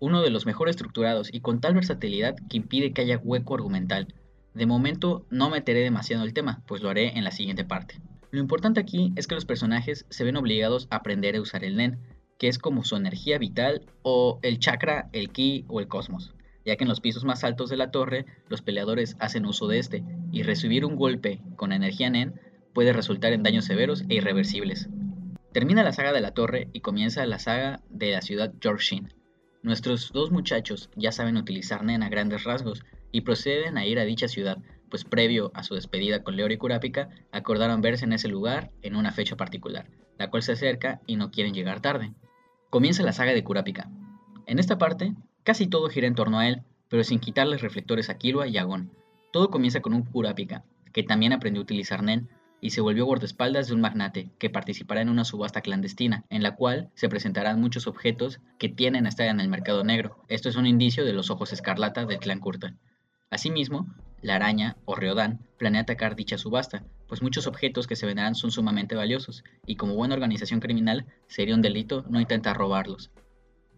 uno 0.00 0.20
de 0.20 0.28
los 0.30 0.44
mejor 0.44 0.68
estructurados 0.68 1.32
y 1.32 1.40
con 1.40 1.60
tal 1.60 1.74
versatilidad 1.74 2.36
que 2.50 2.58
impide 2.58 2.92
que 2.92 3.00
haya 3.00 3.16
hueco 3.16 3.54
argumental. 3.54 4.14
De 4.52 4.66
momento 4.66 5.26
no 5.30 5.48
meteré 5.48 5.80
demasiado 5.80 6.24
el 6.24 6.34
tema, 6.34 6.62
pues 6.66 6.82
lo 6.82 6.90
haré 6.90 7.16
en 7.16 7.24
la 7.24 7.30
siguiente 7.30 7.64
parte. 7.64 8.00
Lo 8.30 8.40
importante 8.40 8.80
aquí 8.80 9.14
es 9.16 9.26
que 9.26 9.34
los 9.34 9.46
personajes 9.46 10.04
se 10.10 10.24
ven 10.24 10.36
obligados 10.36 10.88
a 10.90 10.96
aprender 10.96 11.36
a 11.36 11.40
usar 11.40 11.64
el 11.64 11.76
Nen, 11.76 11.98
que 12.38 12.48
es 12.48 12.58
como 12.58 12.84
su 12.84 12.96
energía 12.96 13.38
vital 13.38 13.86
o 14.02 14.40
el 14.42 14.58
chakra, 14.58 15.08
el 15.12 15.30
ki 15.30 15.64
o 15.68 15.80
el 15.80 15.88
cosmos 15.88 16.35
ya 16.66 16.76
que 16.76 16.84
en 16.84 16.88
los 16.88 17.00
pisos 17.00 17.24
más 17.24 17.44
altos 17.44 17.70
de 17.70 17.76
la 17.76 17.90
torre 17.90 18.26
los 18.48 18.60
peleadores 18.60 19.16
hacen 19.20 19.46
uso 19.46 19.68
de 19.68 19.78
este, 19.78 20.04
y 20.32 20.42
recibir 20.42 20.84
un 20.84 20.96
golpe 20.96 21.40
con 21.54 21.72
energía 21.72 22.10
Nen 22.10 22.38
puede 22.74 22.92
resultar 22.92 23.32
en 23.32 23.42
daños 23.42 23.64
severos 23.64 24.04
e 24.08 24.16
irreversibles. 24.16 24.90
Termina 25.52 25.82
la 25.82 25.92
saga 25.92 26.12
de 26.12 26.20
la 26.20 26.32
torre 26.32 26.68
y 26.74 26.80
comienza 26.80 27.24
la 27.24 27.38
saga 27.38 27.80
de 27.88 28.10
la 28.10 28.20
ciudad 28.20 28.52
Georgshin. 28.60 29.14
Nuestros 29.62 30.12
dos 30.12 30.30
muchachos 30.30 30.90
ya 30.96 31.12
saben 31.12 31.36
utilizar 31.38 31.84
Nen 31.84 32.02
a 32.02 32.08
grandes 32.08 32.44
rasgos 32.44 32.84
y 33.12 33.22
proceden 33.22 33.78
a 33.78 33.86
ir 33.86 33.98
a 33.98 34.04
dicha 34.04 34.28
ciudad, 34.28 34.58
pues 34.90 35.04
previo 35.04 35.52
a 35.54 35.62
su 35.62 35.74
despedida 35.74 36.22
con 36.22 36.36
Leori 36.36 36.58
Kurapika, 36.58 37.08
acordaron 37.32 37.80
verse 37.80 38.04
en 38.04 38.12
ese 38.12 38.28
lugar 38.28 38.70
en 38.82 38.96
una 38.96 39.12
fecha 39.12 39.36
particular, 39.36 39.88
la 40.18 40.30
cual 40.30 40.42
se 40.42 40.52
acerca 40.52 41.00
y 41.06 41.16
no 41.16 41.30
quieren 41.30 41.54
llegar 41.54 41.80
tarde. 41.80 42.12
Comienza 42.70 43.02
la 43.02 43.12
saga 43.12 43.32
de 43.32 43.44
Kurapika. 43.44 43.88
En 44.46 44.58
esta 44.58 44.78
parte, 44.78 45.14
Casi 45.46 45.68
todo 45.68 45.88
gira 45.88 46.08
en 46.08 46.16
torno 46.16 46.40
a 46.40 46.48
él, 46.48 46.62
pero 46.88 47.04
sin 47.04 47.20
quitarles 47.20 47.60
reflectores 47.60 48.10
a 48.10 48.18
Killua 48.18 48.48
y 48.48 48.58
a 48.58 48.64
Gon. 48.64 48.90
Todo 49.32 49.48
comienza 49.48 49.80
con 49.80 49.94
un 49.94 50.02
Kurapika, 50.02 50.64
que 50.92 51.04
también 51.04 51.32
aprendió 51.32 51.60
a 51.60 51.62
utilizar 51.62 52.02
Nen, 52.02 52.28
y 52.60 52.70
se 52.70 52.80
volvió 52.80 53.04
guardaespaldas 53.04 53.68
de 53.68 53.74
un 53.74 53.80
magnate 53.80 54.28
que 54.40 54.50
participará 54.50 55.02
en 55.02 55.08
una 55.08 55.24
subasta 55.24 55.60
clandestina, 55.60 56.24
en 56.30 56.42
la 56.42 56.56
cual 56.56 56.90
se 56.94 57.08
presentarán 57.08 57.60
muchos 57.60 57.86
objetos 57.86 58.40
que 58.58 58.68
tienen 58.68 59.06
a 59.06 59.08
estar 59.08 59.28
en 59.28 59.38
el 59.38 59.46
mercado 59.46 59.84
negro. 59.84 60.18
Esto 60.26 60.48
es 60.48 60.56
un 60.56 60.66
indicio 60.66 61.04
de 61.04 61.12
los 61.12 61.30
ojos 61.30 61.52
escarlata 61.52 62.06
del 62.06 62.18
clan 62.18 62.40
Kurta. 62.40 62.74
Asimismo, 63.30 63.86
la 64.22 64.34
araña, 64.34 64.76
o 64.84 64.96
Ryodan, 64.96 65.38
planea 65.58 65.82
atacar 65.82 66.16
dicha 66.16 66.38
subasta, 66.38 66.82
pues 67.06 67.22
muchos 67.22 67.46
objetos 67.46 67.86
que 67.86 67.94
se 67.94 68.06
venderán 68.06 68.34
son 68.34 68.50
sumamente 68.50 68.96
valiosos, 68.96 69.44
y 69.64 69.76
como 69.76 69.94
buena 69.94 70.16
organización 70.16 70.58
criminal, 70.58 71.06
sería 71.28 71.54
un 71.54 71.62
delito 71.62 72.04
no 72.08 72.20
intentar 72.20 72.56
robarlos. 72.56 73.12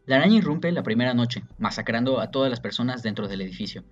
La 0.08 0.16
araña 0.16 0.38
irrumpe 0.38 0.72
la 0.72 0.82
primera 0.82 1.12
noche, 1.12 1.42
masacrando 1.58 2.18
a 2.18 2.30
todas 2.30 2.48
las 2.48 2.60
personas 2.60 3.02
dentro 3.02 3.28
del 3.28 3.42
edificio. 3.42 3.84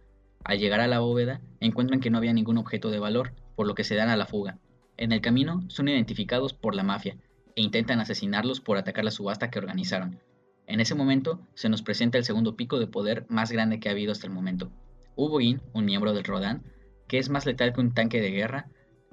Al 0.44 0.58
llegar 0.58 0.80
a 0.80 0.86
la 0.86 1.00
bóveda, 1.00 1.42
encuentran 1.60 2.00
que 2.00 2.08
no 2.08 2.16
había 2.16 2.32
ningún 2.32 2.56
objeto 2.56 2.90
de 2.90 2.98
valor, 2.98 3.34
por 3.54 3.66
lo 3.66 3.74
que 3.74 3.84
se 3.84 3.96
dan 3.96 4.08
a 4.08 4.16
la 4.16 4.24
fuga. 4.24 4.58
En 4.96 5.12
el 5.12 5.20
camino, 5.20 5.60
son 5.68 5.90
identificados 5.90 6.54
por 6.54 6.74
la 6.74 6.84
mafia 6.84 7.18
e 7.54 7.60
intentan 7.60 8.00
asesinarlos 8.00 8.62
por 8.62 8.78
atacar 8.78 9.04
la 9.04 9.10
subasta 9.10 9.50
que 9.50 9.58
organizaron. 9.58 10.18
En 10.66 10.80
ese 10.80 10.94
momento 10.94 11.46
se 11.52 11.68
nos 11.68 11.82
presenta 11.82 12.16
el 12.16 12.24
segundo 12.24 12.56
pico 12.56 12.78
de 12.78 12.86
poder 12.86 13.26
más 13.28 13.52
grande 13.52 13.78
que 13.78 13.90
ha 13.90 13.92
habido 13.92 14.12
hasta 14.12 14.26
el 14.26 14.32
momento. 14.32 14.72
Ubogin, 15.16 15.60
un 15.74 15.84
miembro 15.84 16.14
del 16.14 16.24
Rodan, 16.24 16.62
que 17.08 17.18
es 17.18 17.28
más 17.28 17.44
letal 17.44 17.74
que 17.74 17.82
un 17.82 17.92
tanque 17.92 18.22
de 18.22 18.30
guerra, 18.30 18.70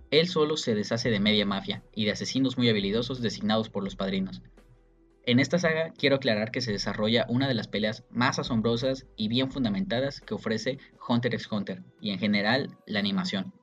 él 0.09 0.29
solo 0.29 0.55
se 0.55 0.73
deshace 0.73 1.09
de 1.09 1.19
media 1.19 1.45
mafia 1.45 1.83
y 1.93 2.05
de 2.05 2.11
asesinos 2.11 2.57
muy 2.57 2.69
habilidosos 2.69 3.21
designados 3.21 3.67
por 3.67 3.83
los 3.83 3.97
padrinos. 3.97 4.41
En 5.25 5.39
esta 5.39 5.57
saga 5.57 5.91
quiero 5.97 6.17
aclarar 6.17 6.51
que 6.51 6.59
se 6.59 6.73
desarrolla 6.73 7.25
una 7.29 7.47
de 7.47 7.53
las 7.53 7.69
peleas 7.69 8.03
más 8.09 8.39
asombrosas 8.39 9.05
y 9.15 9.29
bien 9.29 9.51
fundamentadas 9.51 10.19
que 10.19 10.33
ofrece 10.33 10.79
Hunter 11.07 11.33
x 11.33 11.49
Hunter 11.49 11.81
y 12.01 12.11
en 12.11 12.19
general 12.19 12.77
la 12.85 12.99
animación. 12.99 13.53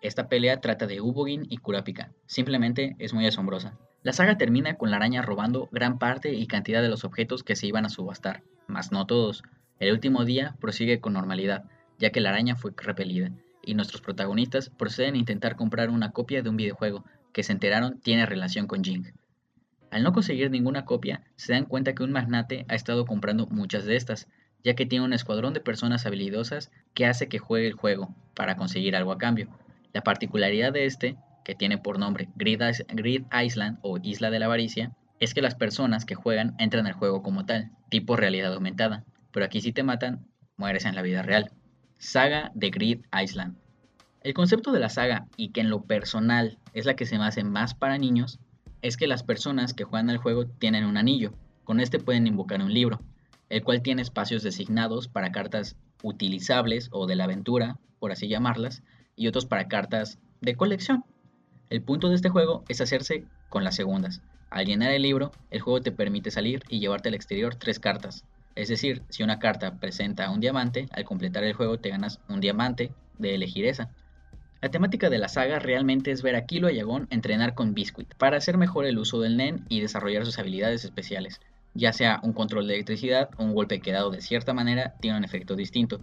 Esta 0.00 0.30
pelea 0.30 0.62
trata 0.62 0.86
de 0.86 1.02
Ubogin 1.02 1.46
y 1.50 1.58
Kurapika, 1.58 2.12
simplemente 2.24 2.96
es 2.98 3.12
muy 3.12 3.26
asombrosa. 3.26 3.76
La 4.02 4.14
saga 4.14 4.38
termina 4.38 4.76
con 4.76 4.90
la 4.90 4.96
araña 4.96 5.20
robando 5.20 5.68
gran 5.72 5.98
parte 5.98 6.32
y 6.32 6.46
cantidad 6.46 6.80
de 6.80 6.88
los 6.88 7.04
objetos 7.04 7.42
que 7.42 7.56
se 7.56 7.66
iban 7.66 7.84
a 7.84 7.90
subastar, 7.90 8.42
mas 8.66 8.92
no 8.92 9.06
todos. 9.06 9.42
El 9.78 9.92
último 9.92 10.24
día 10.24 10.56
prosigue 10.58 11.00
con 11.00 11.12
normalidad, 11.12 11.64
ya 11.98 12.10
que 12.10 12.20
la 12.20 12.30
araña 12.30 12.56
fue 12.56 12.72
repelida, 12.74 13.30
y 13.62 13.74
nuestros 13.74 14.00
protagonistas 14.00 14.70
proceden 14.70 15.16
a 15.16 15.18
intentar 15.18 15.56
comprar 15.56 15.90
una 15.90 16.12
copia 16.12 16.40
de 16.40 16.48
un 16.48 16.56
videojuego 16.56 17.04
que 17.34 17.42
se 17.42 17.52
enteraron 17.52 18.00
tiene 18.00 18.24
relación 18.24 18.66
con 18.66 18.82
Jing. 18.82 19.12
Al 19.96 20.02
no 20.02 20.12
conseguir 20.12 20.50
ninguna 20.50 20.84
copia, 20.84 21.22
se 21.36 21.54
dan 21.54 21.64
cuenta 21.64 21.94
que 21.94 22.02
un 22.02 22.12
magnate 22.12 22.66
ha 22.68 22.74
estado 22.74 23.06
comprando 23.06 23.46
muchas 23.46 23.86
de 23.86 23.96
estas, 23.96 24.28
ya 24.62 24.74
que 24.74 24.84
tiene 24.84 25.06
un 25.06 25.14
escuadrón 25.14 25.54
de 25.54 25.60
personas 25.60 26.04
habilidosas 26.04 26.70
que 26.92 27.06
hace 27.06 27.30
que 27.30 27.38
juegue 27.38 27.66
el 27.66 27.72
juego 27.72 28.14
para 28.34 28.56
conseguir 28.56 28.94
algo 28.94 29.10
a 29.10 29.16
cambio. 29.16 29.48
La 29.94 30.02
particularidad 30.02 30.70
de 30.70 30.84
este 30.84 31.16
que 31.46 31.54
tiene 31.54 31.78
por 31.78 31.98
nombre 31.98 32.28
Grid, 32.36 32.60
Island 33.42 33.78
o 33.80 33.96
Isla 34.02 34.28
de 34.28 34.38
la 34.38 34.44
Avaricia, 34.44 34.94
es 35.18 35.32
que 35.32 35.40
las 35.40 35.54
personas 35.54 36.04
que 36.04 36.14
juegan 36.14 36.54
entran 36.58 36.86
al 36.86 36.92
juego 36.92 37.22
como 37.22 37.46
tal, 37.46 37.70
tipo 37.88 38.16
realidad 38.16 38.52
aumentada, 38.52 39.02
pero 39.32 39.46
aquí 39.46 39.62
si 39.62 39.72
te 39.72 39.82
matan, 39.82 40.26
mueres 40.58 40.84
en 40.84 40.94
la 40.94 41.00
vida 41.00 41.22
real. 41.22 41.52
Saga 41.96 42.50
de 42.54 42.68
Grid 42.68 43.06
Island. 43.18 43.56
El 44.20 44.34
concepto 44.34 44.72
de 44.72 44.80
la 44.80 44.90
saga, 44.90 45.26
y 45.38 45.52
que 45.52 45.62
en 45.62 45.70
lo 45.70 45.84
personal 45.84 46.58
es 46.74 46.84
la 46.84 46.96
que 46.96 47.06
se 47.06 47.16
me 47.16 47.24
hace 47.24 47.44
más 47.44 47.72
para 47.72 47.96
niños, 47.96 48.40
es 48.86 48.96
que 48.96 49.08
las 49.08 49.24
personas 49.24 49.74
que 49.74 49.84
juegan 49.84 50.10
al 50.10 50.18
juego 50.18 50.46
tienen 50.46 50.84
un 50.84 50.96
anillo. 50.96 51.32
Con 51.64 51.80
este 51.80 51.98
pueden 51.98 52.26
invocar 52.26 52.62
un 52.62 52.72
libro, 52.72 53.00
el 53.48 53.64
cual 53.64 53.82
tiene 53.82 54.02
espacios 54.02 54.44
designados 54.44 55.08
para 55.08 55.32
cartas 55.32 55.76
utilizables 56.02 56.88
o 56.92 57.06
de 57.06 57.16
la 57.16 57.24
aventura, 57.24 57.78
por 57.98 58.12
así 58.12 58.28
llamarlas, 58.28 58.84
y 59.16 59.26
otros 59.26 59.46
para 59.46 59.66
cartas 59.66 60.18
de 60.40 60.54
colección, 60.54 61.04
el 61.68 61.82
punto 61.82 62.08
de 62.08 62.14
este 62.14 62.28
juego 62.28 62.62
es 62.68 62.80
hacerse 62.80 63.24
con 63.48 63.64
las 63.64 63.74
segundas. 63.74 64.22
Al 64.50 64.66
llenar 64.66 64.92
el 64.92 65.02
libro, 65.02 65.32
el 65.50 65.60
juego 65.60 65.80
te 65.80 65.90
permite 65.90 66.30
salir 66.30 66.62
y 66.68 66.78
llevarte 66.78 67.08
al 67.08 67.16
exterior 67.16 67.56
tres 67.56 67.80
cartas. 67.80 68.24
Es 68.54 68.68
decir, 68.68 69.02
si 69.08 69.24
una 69.24 69.40
carta 69.40 69.80
presenta 69.80 70.30
un 70.30 70.38
diamante, 70.38 70.86
al 70.92 71.04
completar 71.04 71.42
el 71.42 71.54
juego 71.54 71.78
te 71.78 71.90
ganas 71.90 72.20
un 72.28 72.40
diamante 72.40 72.92
de 73.18 73.34
elegir 73.34 73.66
esa. 73.66 73.90
La 74.62 74.70
temática 74.70 75.10
de 75.10 75.18
la 75.18 75.28
saga 75.28 75.58
realmente 75.58 76.10
es 76.10 76.22
ver 76.22 76.34
a 76.34 76.46
Kilo 76.46 76.70
y 76.70 76.76
Yagón 76.76 77.06
entrenar 77.10 77.54
con 77.54 77.74
Biscuit 77.74 78.14
para 78.14 78.38
hacer 78.38 78.56
mejor 78.56 78.86
el 78.86 78.98
uso 78.98 79.20
del 79.20 79.36
NEN 79.36 79.66
y 79.68 79.80
desarrollar 79.80 80.24
sus 80.24 80.38
habilidades 80.38 80.82
especiales. 80.84 81.40
Ya 81.74 81.92
sea 81.92 82.20
un 82.22 82.32
control 82.32 82.66
de 82.66 82.74
electricidad 82.74 83.28
o 83.36 83.44
un 83.44 83.54
golpe 83.54 83.80
que 83.80 83.92
dado 83.92 84.10
de 84.10 84.22
cierta 84.22 84.54
manera 84.54 84.94
tiene 85.00 85.18
un 85.18 85.24
efecto 85.24 85.56
distinto. 85.56 86.00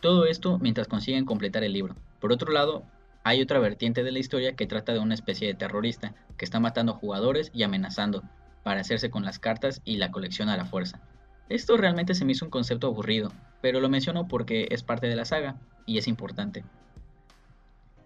Todo 0.00 0.26
esto 0.26 0.58
mientras 0.58 0.88
consiguen 0.88 1.24
completar 1.24 1.62
el 1.62 1.72
libro. 1.72 1.94
Por 2.20 2.32
otro 2.32 2.52
lado, 2.52 2.82
hay 3.22 3.40
otra 3.40 3.60
vertiente 3.60 4.02
de 4.02 4.10
la 4.10 4.18
historia 4.18 4.56
que 4.56 4.66
trata 4.66 4.92
de 4.92 4.98
una 4.98 5.14
especie 5.14 5.46
de 5.46 5.54
terrorista 5.54 6.12
que 6.36 6.44
está 6.44 6.58
matando 6.58 6.94
jugadores 6.94 7.52
y 7.54 7.62
amenazando 7.62 8.24
para 8.64 8.80
hacerse 8.80 9.10
con 9.10 9.24
las 9.24 9.38
cartas 9.38 9.80
y 9.84 9.98
la 9.98 10.10
colección 10.10 10.48
a 10.48 10.56
la 10.56 10.64
fuerza. 10.64 11.00
Esto 11.48 11.76
realmente 11.76 12.14
se 12.14 12.24
me 12.24 12.32
hizo 12.32 12.44
un 12.44 12.50
concepto 12.50 12.88
aburrido, 12.88 13.32
pero 13.60 13.78
lo 13.78 13.88
menciono 13.88 14.26
porque 14.26 14.66
es 14.70 14.82
parte 14.82 15.06
de 15.06 15.14
la 15.14 15.24
saga 15.24 15.54
y 15.86 15.98
es 15.98 16.08
importante. 16.08 16.64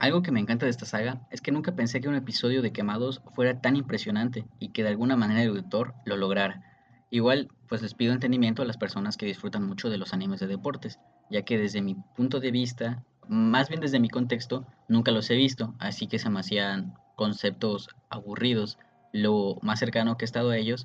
Algo 0.00 0.22
que 0.22 0.32
me 0.32 0.40
encanta 0.40 0.66
de 0.66 0.70
esta 0.70 0.86
saga 0.86 1.20
es 1.30 1.40
que 1.40 1.52
nunca 1.52 1.76
pensé 1.76 2.00
que 2.00 2.08
un 2.08 2.16
episodio 2.16 2.62
de 2.62 2.72
Quemados 2.72 3.22
fuera 3.34 3.60
tan 3.60 3.76
impresionante 3.76 4.46
y 4.58 4.70
que 4.70 4.82
de 4.82 4.88
alguna 4.88 5.14
manera 5.14 5.42
el 5.42 5.50
autor 5.50 5.94
lo 6.04 6.16
lograra. 6.16 6.64
Igual, 7.10 7.48
pues 7.68 7.82
les 7.82 7.94
pido 7.94 8.12
entendimiento 8.12 8.62
a 8.62 8.64
las 8.64 8.78
personas 8.78 9.16
que 9.16 9.26
disfrutan 9.26 9.66
mucho 9.66 9.90
de 9.90 9.98
los 9.98 10.12
animes 10.12 10.40
de 10.40 10.46
deportes, 10.46 10.98
ya 11.28 11.42
que 11.42 11.58
desde 11.58 11.82
mi 11.82 11.96
punto 12.16 12.40
de 12.40 12.50
vista 12.50 13.04
más 13.30 13.68
bien 13.68 13.80
desde 13.80 14.00
mi 14.00 14.08
contexto, 14.08 14.66
nunca 14.88 15.12
los 15.12 15.30
he 15.30 15.36
visto, 15.36 15.74
así 15.78 16.08
que 16.08 16.18
se 16.18 16.28
me 16.30 16.40
hacían 16.40 16.94
conceptos 17.14 17.88
aburridos. 18.08 18.76
Lo 19.12 19.56
más 19.62 19.78
cercano 19.78 20.16
que 20.16 20.24
he 20.24 20.26
estado 20.26 20.50
a 20.50 20.56
ellos 20.56 20.84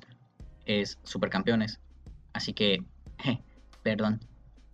es 0.64 1.00
Supercampeones. 1.02 1.80
Así 2.32 2.52
que, 2.52 2.84
perdón. 3.82 4.20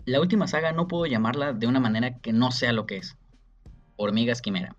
La 0.04 0.20
última 0.20 0.48
saga 0.48 0.72
no 0.72 0.86
puedo 0.86 1.06
llamarla 1.06 1.54
de 1.54 1.66
una 1.66 1.80
manera 1.80 2.18
que 2.18 2.32
no 2.34 2.50
sea 2.50 2.72
lo 2.72 2.86
que 2.86 2.98
es. 2.98 3.16
Hormigas 4.02 4.42
Quimera. 4.42 4.74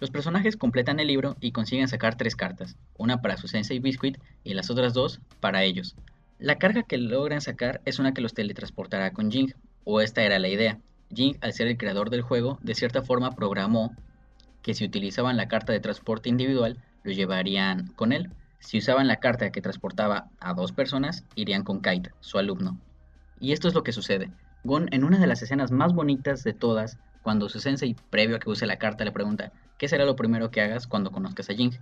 Los 0.00 0.10
personajes 0.10 0.56
completan 0.56 0.98
el 0.98 1.06
libro 1.06 1.36
y 1.40 1.52
consiguen 1.52 1.86
sacar 1.86 2.16
tres 2.16 2.34
cartas, 2.34 2.76
una 2.98 3.22
para 3.22 3.36
su 3.36 3.46
Sensei 3.46 3.78
Biscuit 3.78 4.18
y 4.42 4.54
las 4.54 4.70
otras 4.70 4.92
dos 4.92 5.20
para 5.40 5.62
ellos. 5.62 5.94
La 6.40 6.58
carga 6.58 6.82
que 6.82 6.98
logran 6.98 7.40
sacar 7.40 7.80
es 7.84 8.00
una 8.00 8.12
que 8.12 8.20
los 8.20 8.34
teletransportará 8.34 9.12
con 9.12 9.30
Jing, 9.30 9.54
o 9.84 10.00
esta 10.00 10.24
era 10.24 10.40
la 10.40 10.48
idea, 10.48 10.80
Jing, 11.14 11.36
al 11.42 11.52
ser 11.52 11.68
el 11.68 11.76
creador 11.76 12.10
del 12.10 12.22
juego, 12.22 12.58
de 12.60 12.74
cierta 12.74 13.02
forma 13.02 13.36
programó 13.36 13.94
que 14.62 14.74
si 14.74 14.84
utilizaban 14.84 15.36
la 15.36 15.46
carta 15.46 15.72
de 15.72 15.78
transporte 15.78 16.28
individual, 16.28 16.78
lo 17.04 17.12
llevarían 17.12 17.88
con 17.94 18.12
él. 18.12 18.30
Si 18.58 18.78
usaban 18.78 19.06
la 19.06 19.20
carta 19.20 19.52
que 19.52 19.60
transportaba 19.60 20.28
a 20.40 20.54
dos 20.54 20.72
personas, 20.72 21.24
irían 21.36 21.62
con 21.62 21.82
Kite, 21.82 22.10
su 22.20 22.38
alumno. 22.38 22.80
Y 23.38 23.52
esto 23.52 23.68
es 23.68 23.74
lo 23.74 23.84
que 23.84 23.92
sucede. 23.92 24.30
Gon, 24.64 24.88
en 24.90 25.04
una 25.04 25.18
de 25.18 25.26
las 25.26 25.42
escenas 25.42 25.70
más 25.70 25.92
bonitas 25.92 26.42
de 26.42 26.54
todas, 26.54 26.98
cuando 27.24 27.48
su 27.48 27.58
sensei, 27.58 27.96
previo 28.10 28.36
a 28.36 28.38
que 28.38 28.50
use 28.50 28.66
la 28.66 28.76
carta, 28.76 29.02
le 29.02 29.10
pregunta, 29.10 29.50
¿qué 29.78 29.88
será 29.88 30.04
lo 30.04 30.14
primero 30.14 30.50
que 30.50 30.60
hagas 30.60 30.86
cuando 30.86 31.10
conozcas 31.10 31.48
a 31.48 31.54
Jing? 31.54 31.72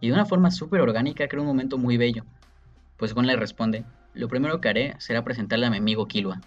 Y 0.00 0.06
de 0.06 0.14
una 0.14 0.26
forma 0.26 0.52
súper 0.52 0.80
orgánica 0.80 1.26
crea 1.26 1.42
un 1.42 1.48
momento 1.48 1.76
muy 1.76 1.96
bello. 1.96 2.24
Pues 2.98 3.12
Gon 3.12 3.26
le 3.26 3.34
responde, 3.34 3.84
lo 4.14 4.28
primero 4.28 4.60
que 4.60 4.68
haré 4.68 4.94
será 4.98 5.24
presentarle 5.24 5.66
a 5.66 5.70
mi 5.70 5.78
amigo 5.78 6.06
Killua. 6.06 6.40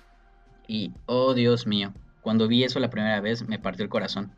Y, 0.69 0.93
oh 1.05 1.33
Dios 1.33 1.67
mío, 1.67 1.93
cuando 2.21 2.47
vi 2.47 2.63
eso 2.63 2.79
la 2.79 2.89
primera 2.89 3.19
vez 3.19 3.45
me 3.45 3.59
partió 3.59 3.83
el 3.83 3.89
corazón. 3.89 4.31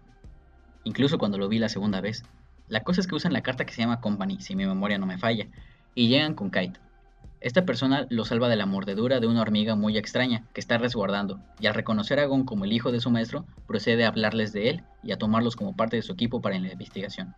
Incluso 0.84 1.20
cuando 1.20 1.38
lo 1.38 1.48
vi 1.48 1.60
la 1.60 1.70
segunda 1.70 2.02
vez. 2.02 2.24
La 2.68 2.84
cosa 2.84 3.02
es 3.02 3.08
que 3.08 3.14
usan 3.14 3.34
la 3.34 3.44
carta 3.44 3.66
que 3.68 3.74
se 3.74 3.82
llama 3.82 4.02
Company, 4.02 4.42
si 4.42 4.56
mi 4.56 4.66
memoria 4.66 4.98
no 4.98 5.06
me 5.06 5.20
falla, 5.20 5.46
y 5.94 6.08
llegan 6.08 6.34
con 6.34 6.50
Kite. 6.50 6.80
Esta 7.40 7.66
persona 7.66 8.08
lo 8.10 8.26
salva 8.26 8.50
de 8.50 8.56
la 8.56 8.66
mordedura 8.66 9.20
de 9.20 9.28
una 9.28 9.42
hormiga 9.42 9.76
muy 9.76 9.98
extraña 9.98 10.44
que 10.54 10.60
está 10.60 10.78
resguardando, 10.78 11.40
y 11.60 11.68
al 11.68 11.74
reconocer 11.74 12.20
a 12.20 12.26
Gon 12.26 12.46
como 12.46 12.66
el 12.66 12.74
hijo 12.74 12.92
de 12.92 13.00
su 13.00 13.12
maestro, 13.12 13.46
procede 13.68 14.06
a 14.06 14.10
hablarles 14.10 14.54
de 14.54 14.70
él 14.70 14.84
y 15.04 15.12
a 15.12 15.18
tomarlos 15.18 15.56
como 15.56 15.76
parte 15.76 15.96
de 15.96 16.02
su 16.02 16.14
equipo 16.14 16.42
para 16.42 16.58
la 16.58 16.72
investigación. 16.72 17.36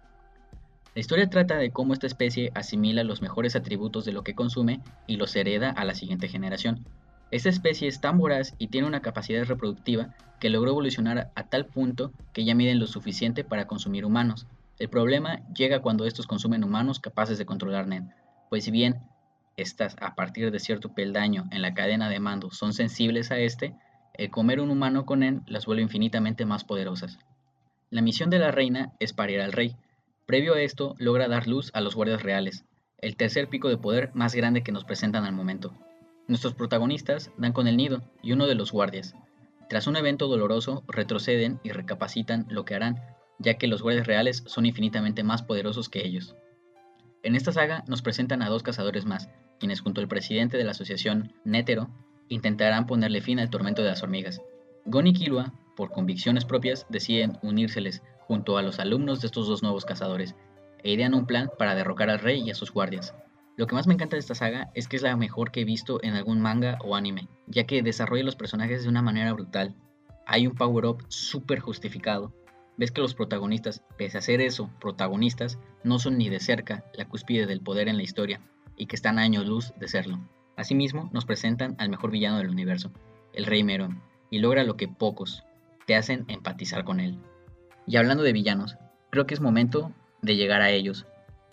La 0.96 1.01
historia 1.01 1.29
trata 1.29 1.58
de 1.58 1.72
cómo 1.72 1.94
esta 1.94 2.08
especie 2.08 2.51
asimila 2.56 3.03
los 3.03 3.22
mejores 3.22 3.56
atributos 3.56 4.06
de 4.06 4.13
lo 4.13 4.24
que 4.24 4.36
consume 4.36 4.82
y 5.08 5.18
los 5.18 5.36
hereda 5.36 5.70
a 5.70 5.86
la 5.86 5.96
siguiente 5.96 6.27
generación, 6.27 6.86
esta 7.32 7.50
especie 7.50 7.88
es 7.88 8.01
tan 8.01 8.18
voraz 8.18 8.56
y 8.58 8.68
tiene 8.68 8.88
una 8.88 9.01
capacidad 9.01 9.46
reproductiva 9.46 10.10
que 10.39 10.50
logró 10.50 10.72
evolucionar 10.72 11.32
a 11.36 11.48
tal 11.48 11.68
punto 11.68 12.12
que 12.34 12.44
ya 12.44 12.56
miden 12.56 12.79
lo 12.79 12.88
suficiente 12.88 13.44
para 13.44 13.68
consumir 13.68 14.03
humanos. 14.03 14.48
El 14.79 14.89
problema 14.89 15.41
llega 15.53 15.82
cuando 15.82 16.06
estos 16.06 16.25
consumen 16.25 16.63
humanos 16.63 17.00
capaces 17.00 17.38
de 17.38 17.46
controlar 17.46 17.88
NEN, 17.88 18.12
pues 18.50 18.63
si 18.63 18.72
bien 18.72 19.01
estas 19.62 19.96
a 20.01 20.16
partir 20.16 20.51
de 20.51 20.60
cierto 20.60 20.94
peldaño 20.94 21.46
en 21.51 21.62
la 21.62 21.74
cadena 21.74 22.10
de 22.10 22.20
mando 22.20 22.51
son 22.51 22.74
sensibles 22.74 23.32
a 23.32 23.39
este, 23.39 23.75
el 24.13 24.30
comer 24.30 24.60
un 24.60 24.70
humano 24.70 25.06
con 25.06 25.20
NEN 25.20 25.44
las 25.48 25.66
vuelve 25.66 25.82
infinitamente 25.82 26.46
más 26.46 26.63
poderosas. 26.63 27.20
La 27.89 28.01
misión 28.01 28.30
de 28.30 28.39
la 28.39 28.51
reina 28.51 28.92
es 29.00 29.13
parir 29.13 29.42
al 29.42 29.54
rey. 29.54 29.75
Previo 30.25 30.54
a 30.54 30.62
esto, 30.62 30.96
logra 30.98 31.28
dar 31.28 31.48
luz 31.48 31.72
a 31.74 31.82
los 31.82 31.96
guardias 31.96 32.22
reales, 32.22 32.66
el 32.98 33.16
tercer 33.16 33.48
pico 33.48 33.70
de 33.70 33.78
poder 33.78 34.12
más 34.13 34.36
grande 34.36 34.62
que 34.62 34.72
nos 34.72 34.84
presentan 34.84 35.25
al 35.25 35.34
momento. 35.34 35.74
Nuestros 36.28 36.54
protagonistas 36.54 37.32
dan 37.38 37.54
con 37.54 37.68
el 37.68 37.78
nido 37.78 38.04
y 38.22 38.34
uno 38.34 38.46
de 38.46 38.56
los 38.56 38.72
guardias. 38.72 39.16
Tras 39.70 39.88
un 39.88 39.96
evento 39.96 40.28
doloroso, 40.28 40.84
retroceden 40.88 41.60
y 41.63 41.70
recapacitan 41.70 42.46
lo 42.50 42.66
que 42.66 42.75
harán, 42.75 43.00
ya 43.39 43.56
que 43.56 43.68
los 43.68 43.82
guardias 43.82 44.06
reales 44.06 44.44
son 44.46 44.66
infinitamente 44.66 45.24
más 45.24 45.44
poderosos 45.44 45.89
que 45.89 46.06
ellos. 46.06 46.36
En 47.21 47.35
esta 47.35 47.51
saga 47.51 47.83
nos 47.88 48.01
presentan 48.01 48.41
a 48.41 48.49
dos 48.49 48.63
cazadores 48.63 49.05
más, 49.05 49.29
quienes 49.59 49.81
junto 49.81 49.99
al 49.99 50.07
presidente 50.07 50.57
de 50.57 50.63
la 50.63 50.71
asociación 50.71 51.33
Nétero 51.43 51.89
intentarán 52.29 52.85
ponerle 52.85 53.21
fin 53.21 53.39
al 53.39 53.49
tormento 53.49 53.81
de 53.83 53.89
las 53.89 54.03
hormigas. 54.03 54.41
Gon 54.85 55.07
y 55.07 55.13
Killua, 55.13 55.53
por 55.75 55.91
convicciones 55.91 56.45
propias, 56.45 56.85
deciden 56.89 57.38
unírseles 57.41 58.01
junto 58.21 58.57
a 58.57 58.61
los 58.61 58.79
alumnos 58.79 59.21
de 59.21 59.27
estos 59.27 59.47
dos 59.47 59.63
nuevos 59.63 59.85
cazadores 59.85 60.35
e 60.83 60.91
idean 60.91 61.13
un 61.13 61.25
plan 61.25 61.49
para 61.57 61.75
derrocar 61.75 62.09
al 62.09 62.19
rey 62.19 62.41
y 62.41 62.51
a 62.51 62.55
sus 62.55 62.71
guardias. 62.71 63.13
Lo 63.57 63.67
que 63.67 63.75
más 63.75 63.88
me 63.88 63.93
encanta 63.93 64.15
de 64.15 64.21
esta 64.21 64.35
saga 64.35 64.71
es 64.73 64.88
que 64.88 64.95
es 64.95 65.01
la 65.01 65.17
mejor 65.17 65.51
que 65.51 65.61
he 65.61 65.65
visto 65.65 65.99
en 66.01 66.13
algún 66.13 66.39
manga 66.39 66.77
o 66.81 66.95
anime, 66.95 67.27
ya 67.47 67.65
que 67.65 67.81
desarrolla 67.81 68.23
los 68.23 68.38
personajes 68.38 68.83
de 68.83 68.89
una 68.89 69.01
manera 69.01 69.33
brutal. 69.33 69.75
Hay 70.25 70.47
un 70.47 70.55
power-up 70.55 71.03
súper 71.09 71.59
justificado. 71.59 72.33
Ves 72.79 72.91
que 72.91 73.01
los 73.01 73.13
protagonistas, 73.13 73.83
pese 73.98 74.17
a 74.17 74.21
ser 74.21 74.39
eso, 74.39 74.71
protagonistas, 74.79 75.59
no 75.83 76.00
son 76.00 76.17
ni 76.17 76.29
de 76.29 76.39
cerca 76.39 76.86
la 76.93 77.03
cúspide 77.03 77.45
del 77.45 77.59
poder 77.59 77.89
en 77.89 77.98
la 77.98 78.03
historia, 78.03 78.39
y 78.77 78.86
que 78.86 78.95
están 78.95 79.19
a 79.19 79.24
años 79.24 79.45
luz 79.45 79.74
de 79.77 79.89
serlo. 79.89 80.17
Asimismo, 80.55 81.09
nos 81.12 81.25
presentan 81.25 81.75
al 81.77 81.89
mejor 81.89 82.09
villano 82.09 82.38
del 82.38 82.48
universo, 82.48 82.93
el 83.33 83.48
Rey 83.48 83.65
Meruem, 83.65 84.00
y 84.29 84.39
logra 84.39 84.63
lo 84.63 84.77
que 84.77 84.88
pocos 84.88 85.43
te 85.88 85.98
hacen 85.98 86.24
empatizar 86.29 86.86
con 86.86 87.01
él. 87.01 87.19
Y 87.86 87.98
hablando 87.98 88.24
de 88.24 88.31
villanos, 88.31 88.77
creo 89.09 89.27
que 89.27 89.33
es 89.33 89.41
momento 89.41 89.91
de 90.21 90.38
llegar 90.38 90.62
a 90.62 90.69
ellos. 90.69 91.05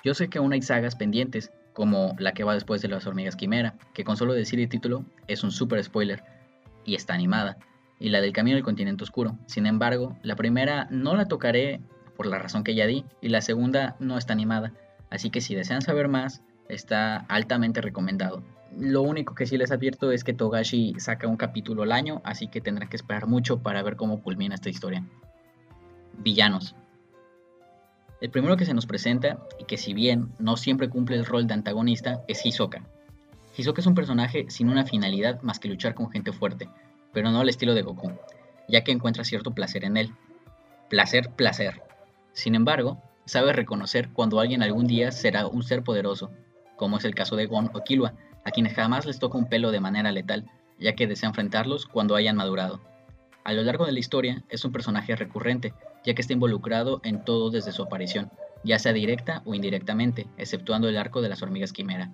Yo 0.04 0.14
sé 0.14 0.28
que 0.28 0.38
aún 0.38 0.52
hay 0.52 0.62
sagas 0.62 0.95
pendientes, 0.95 1.50
como 1.73 2.14
la 2.21 2.35
que 2.35 2.45
va 2.45 2.54
después 2.54 2.83
de 2.83 2.88
las 2.88 3.04
hormigas 3.04 3.35
quimera, 3.35 3.75
que 3.95 4.04
con 4.04 4.16
solo 4.16 4.33
decir 4.33 4.61
el 4.61 4.68
título 4.68 5.04
es 5.26 5.42
un 5.42 5.50
super 5.50 5.83
spoiler, 5.83 6.23
y 6.85 6.95
está 6.95 7.14
animada, 7.14 7.59
y 7.99 8.11
la 8.11 8.21
del 8.21 8.33
camino 8.33 8.57
del 8.57 8.65
continente 8.65 9.05
oscuro. 9.05 9.38
Sin 9.47 9.67
embargo, 9.67 10.17
la 10.23 10.37
primera 10.37 10.87
no 10.91 11.15
la 11.17 11.26
tocaré 11.26 11.81
por 12.17 12.26
la 12.26 12.38
razón 12.38 12.65
que 12.65 12.75
ya 12.75 12.87
di, 12.87 13.05
y 13.21 13.29
la 13.29 13.41
segunda 13.41 13.97
no 14.00 14.17
está 14.19 14.33
animada, 14.33 14.73
así 15.11 15.31
que 15.31 15.41
si 15.41 15.55
desean 15.55 15.83
saber 15.83 16.09
más, 16.09 16.43
está 16.69 17.19
altamente 17.29 17.81
recomendado. 17.81 18.43
Lo 18.76 19.03
único 19.03 19.35
que 19.35 19.47
sí 19.47 19.57
les 19.57 19.71
advierto 19.71 20.11
es 20.12 20.25
que 20.25 20.35
Togashi 20.35 20.95
saca 20.99 21.29
un 21.29 21.37
capítulo 21.37 21.83
al 21.83 21.93
año, 21.93 22.21
así 22.25 22.49
que 22.49 22.61
tendrán 22.61 22.88
que 22.88 22.97
esperar 22.97 23.26
mucho 23.26 23.62
para 23.62 23.83
ver 23.83 23.97
cómo 23.97 24.23
culmina 24.23 24.55
esta 24.55 24.71
historia. 24.71 25.05
Villanos. 26.19 26.75
El 28.21 28.31
primero 28.31 28.57
que 28.57 28.65
se 28.65 28.75
nos 28.75 28.87
presenta, 28.87 29.38
y 29.59 29.65
que 29.65 29.76
si 29.76 29.95
bien 29.95 30.31
no 30.38 30.57
siempre 30.57 30.88
cumple 30.88 31.17
el 31.17 31.26
rol 31.26 31.47
de 31.47 31.55
antagonista, 31.55 32.23
es 32.29 32.45
Hisoka. 32.45 32.83
Hisoka 33.57 33.81
es 33.81 33.87
un 33.87 33.95
personaje 33.95 34.47
sin 34.49 34.69
una 34.69 34.85
finalidad 34.85 35.41
más 35.43 35.59
que 35.59 35.69
luchar 35.69 35.95
con 35.95 36.11
gente 36.11 36.33
fuerte, 36.33 36.69
pero 37.16 37.30
no 37.30 37.40
al 37.40 37.49
estilo 37.49 37.73
de 37.73 37.80
Goku, 37.80 38.12
ya 38.68 38.85
que 38.85 38.92
encuentra 38.92 39.25
cierto 39.25 39.54
placer 39.54 39.87
en 39.87 39.96
él. 39.96 40.12
Placer, 40.90 41.30
placer. 41.30 41.80
Sin 42.35 42.54
embargo, 42.54 43.02
sabe 43.25 43.54
reconocer 43.54 44.11
cuando 44.11 44.38
alguien 44.38 44.62
algún 44.62 44.87
día 44.87 45.11
será 45.12 45.46
un 45.46 45.62
ser 45.62 45.82
poderoso, 45.82 46.30
como 46.76 46.99
es 46.99 47.06
el 47.06 47.14
caso 47.14 47.35
de 47.37 47.46
Gon 47.46 47.70
o 47.73 47.85
Killua, 47.85 48.12
a 48.44 48.50
quienes 48.50 48.75
jamás 48.75 49.06
les 49.06 49.18
toca 49.18 49.38
un 49.38 49.49
pelo 49.49 49.70
de 49.70 49.80
manera 49.80 50.12
letal, 50.12 50.44
ya 50.78 50.92
que 50.92 51.06
desea 51.06 51.30
enfrentarlos 51.30 51.87
cuando 51.87 52.16
hayan 52.16 52.37
madurado. 52.37 52.82
A 53.44 53.54
lo 53.54 53.62
largo 53.62 53.87
de 53.87 53.92
la 53.92 54.00
historia 54.00 54.44
es 54.50 54.66
un 54.66 54.73
personaje 54.73 55.16
recurrente, 55.16 55.73
ya 56.04 56.12
que 56.12 56.20
está 56.20 56.35
involucrado 56.35 57.00
en 57.02 57.25
todo 57.25 57.49
desde 57.49 57.73
su 57.73 57.82
aparición, 57.82 58.30
ya 58.62 58.78
sea 58.78 58.92
directa 58.92 59.40
o 59.46 59.54
indirectamente, 59.54 60.26
exceptuando 60.37 60.87
el 60.90 60.99
arco 60.99 61.23
de 61.23 61.30
las 61.30 61.40
hormigas 61.40 61.73
quimera. 61.73 62.12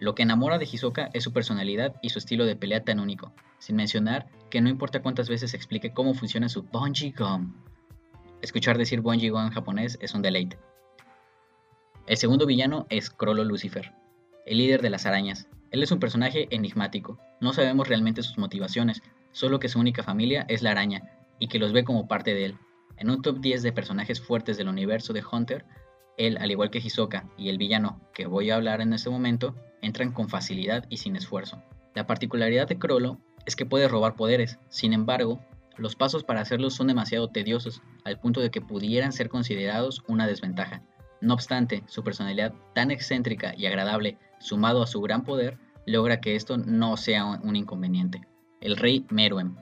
Lo 0.00 0.14
que 0.14 0.22
enamora 0.22 0.58
de 0.58 0.68
Hisoka 0.70 1.10
es 1.12 1.24
su 1.24 1.32
personalidad 1.32 1.96
y 2.02 2.10
su 2.10 2.18
estilo 2.18 2.46
de 2.46 2.54
pelea 2.54 2.84
tan 2.84 3.00
único, 3.00 3.32
sin 3.58 3.76
mencionar 3.76 4.28
que 4.48 4.60
no 4.60 4.68
importa 4.68 5.02
cuántas 5.02 5.28
veces 5.28 5.54
explique 5.54 5.92
cómo 5.92 6.14
funciona 6.14 6.48
su 6.48 6.62
Bungee 6.62 7.12
Gum. 7.16 7.54
Escuchar 8.40 8.78
decir 8.78 9.00
Bungee 9.00 9.30
Gum 9.30 9.46
en 9.46 9.50
japonés 9.50 9.98
es 10.00 10.14
un 10.14 10.22
deleite. 10.22 10.58
El 12.06 12.16
segundo 12.16 12.46
villano 12.46 12.86
es 12.90 13.10
Crollo 13.10 13.44
Lucifer, 13.44 13.92
el 14.46 14.58
líder 14.58 14.82
de 14.82 14.90
las 14.90 15.04
arañas. 15.04 15.48
Él 15.72 15.82
es 15.82 15.90
un 15.90 15.98
personaje 15.98 16.46
enigmático, 16.50 17.18
no 17.40 17.52
sabemos 17.52 17.88
realmente 17.88 18.22
sus 18.22 18.38
motivaciones, 18.38 19.02
solo 19.32 19.58
que 19.58 19.68
su 19.68 19.80
única 19.80 20.02
familia 20.02 20.46
es 20.48 20.62
la 20.62 20.70
araña, 20.70 21.02
y 21.38 21.48
que 21.48 21.58
los 21.58 21.72
ve 21.72 21.84
como 21.84 22.08
parte 22.08 22.34
de 22.34 22.46
él. 22.46 22.58
En 22.96 23.10
un 23.10 23.20
top 23.20 23.40
10 23.40 23.62
de 23.62 23.72
personajes 23.72 24.20
fuertes 24.20 24.56
del 24.56 24.68
universo 24.68 25.12
de 25.12 25.22
Hunter, 25.30 25.66
él, 26.18 26.36
al 26.38 26.50
igual 26.50 26.70
que 26.70 26.78
Hisoka 26.78 27.28
y 27.36 27.48
el 27.48 27.58
villano 27.58 28.00
que 28.12 28.26
voy 28.26 28.50
a 28.50 28.56
hablar 28.56 28.80
en 28.80 28.92
este 28.92 29.10
momento, 29.10 29.54
entran 29.80 30.12
con 30.12 30.28
facilidad 30.28 30.84
y 30.90 30.98
sin 30.98 31.16
esfuerzo. 31.16 31.62
La 31.94 32.06
particularidad 32.06 32.68
de 32.68 32.78
Crollo 32.78 33.18
es 33.46 33.56
que 33.56 33.66
puede 33.66 33.88
robar 33.88 34.16
poderes, 34.16 34.58
sin 34.68 34.92
embargo, 34.92 35.40
los 35.76 35.96
pasos 35.96 36.24
para 36.24 36.40
hacerlo 36.40 36.70
son 36.70 36.88
demasiado 36.88 37.28
tediosos, 37.28 37.82
al 38.04 38.18
punto 38.18 38.40
de 38.40 38.50
que 38.50 38.60
pudieran 38.60 39.12
ser 39.12 39.28
considerados 39.28 40.02
una 40.08 40.26
desventaja. 40.26 40.82
No 41.20 41.34
obstante, 41.34 41.84
su 41.86 42.04
personalidad 42.04 42.52
tan 42.74 42.90
excéntrica 42.90 43.54
y 43.56 43.66
agradable, 43.66 44.18
sumado 44.40 44.82
a 44.82 44.86
su 44.86 45.00
gran 45.00 45.24
poder, 45.24 45.58
logra 45.86 46.20
que 46.20 46.34
esto 46.34 46.58
no 46.58 46.96
sea 46.96 47.24
un 47.24 47.56
inconveniente 47.56 48.26
el 48.60 48.76
rey 48.76 49.06
Meruem. 49.10 49.56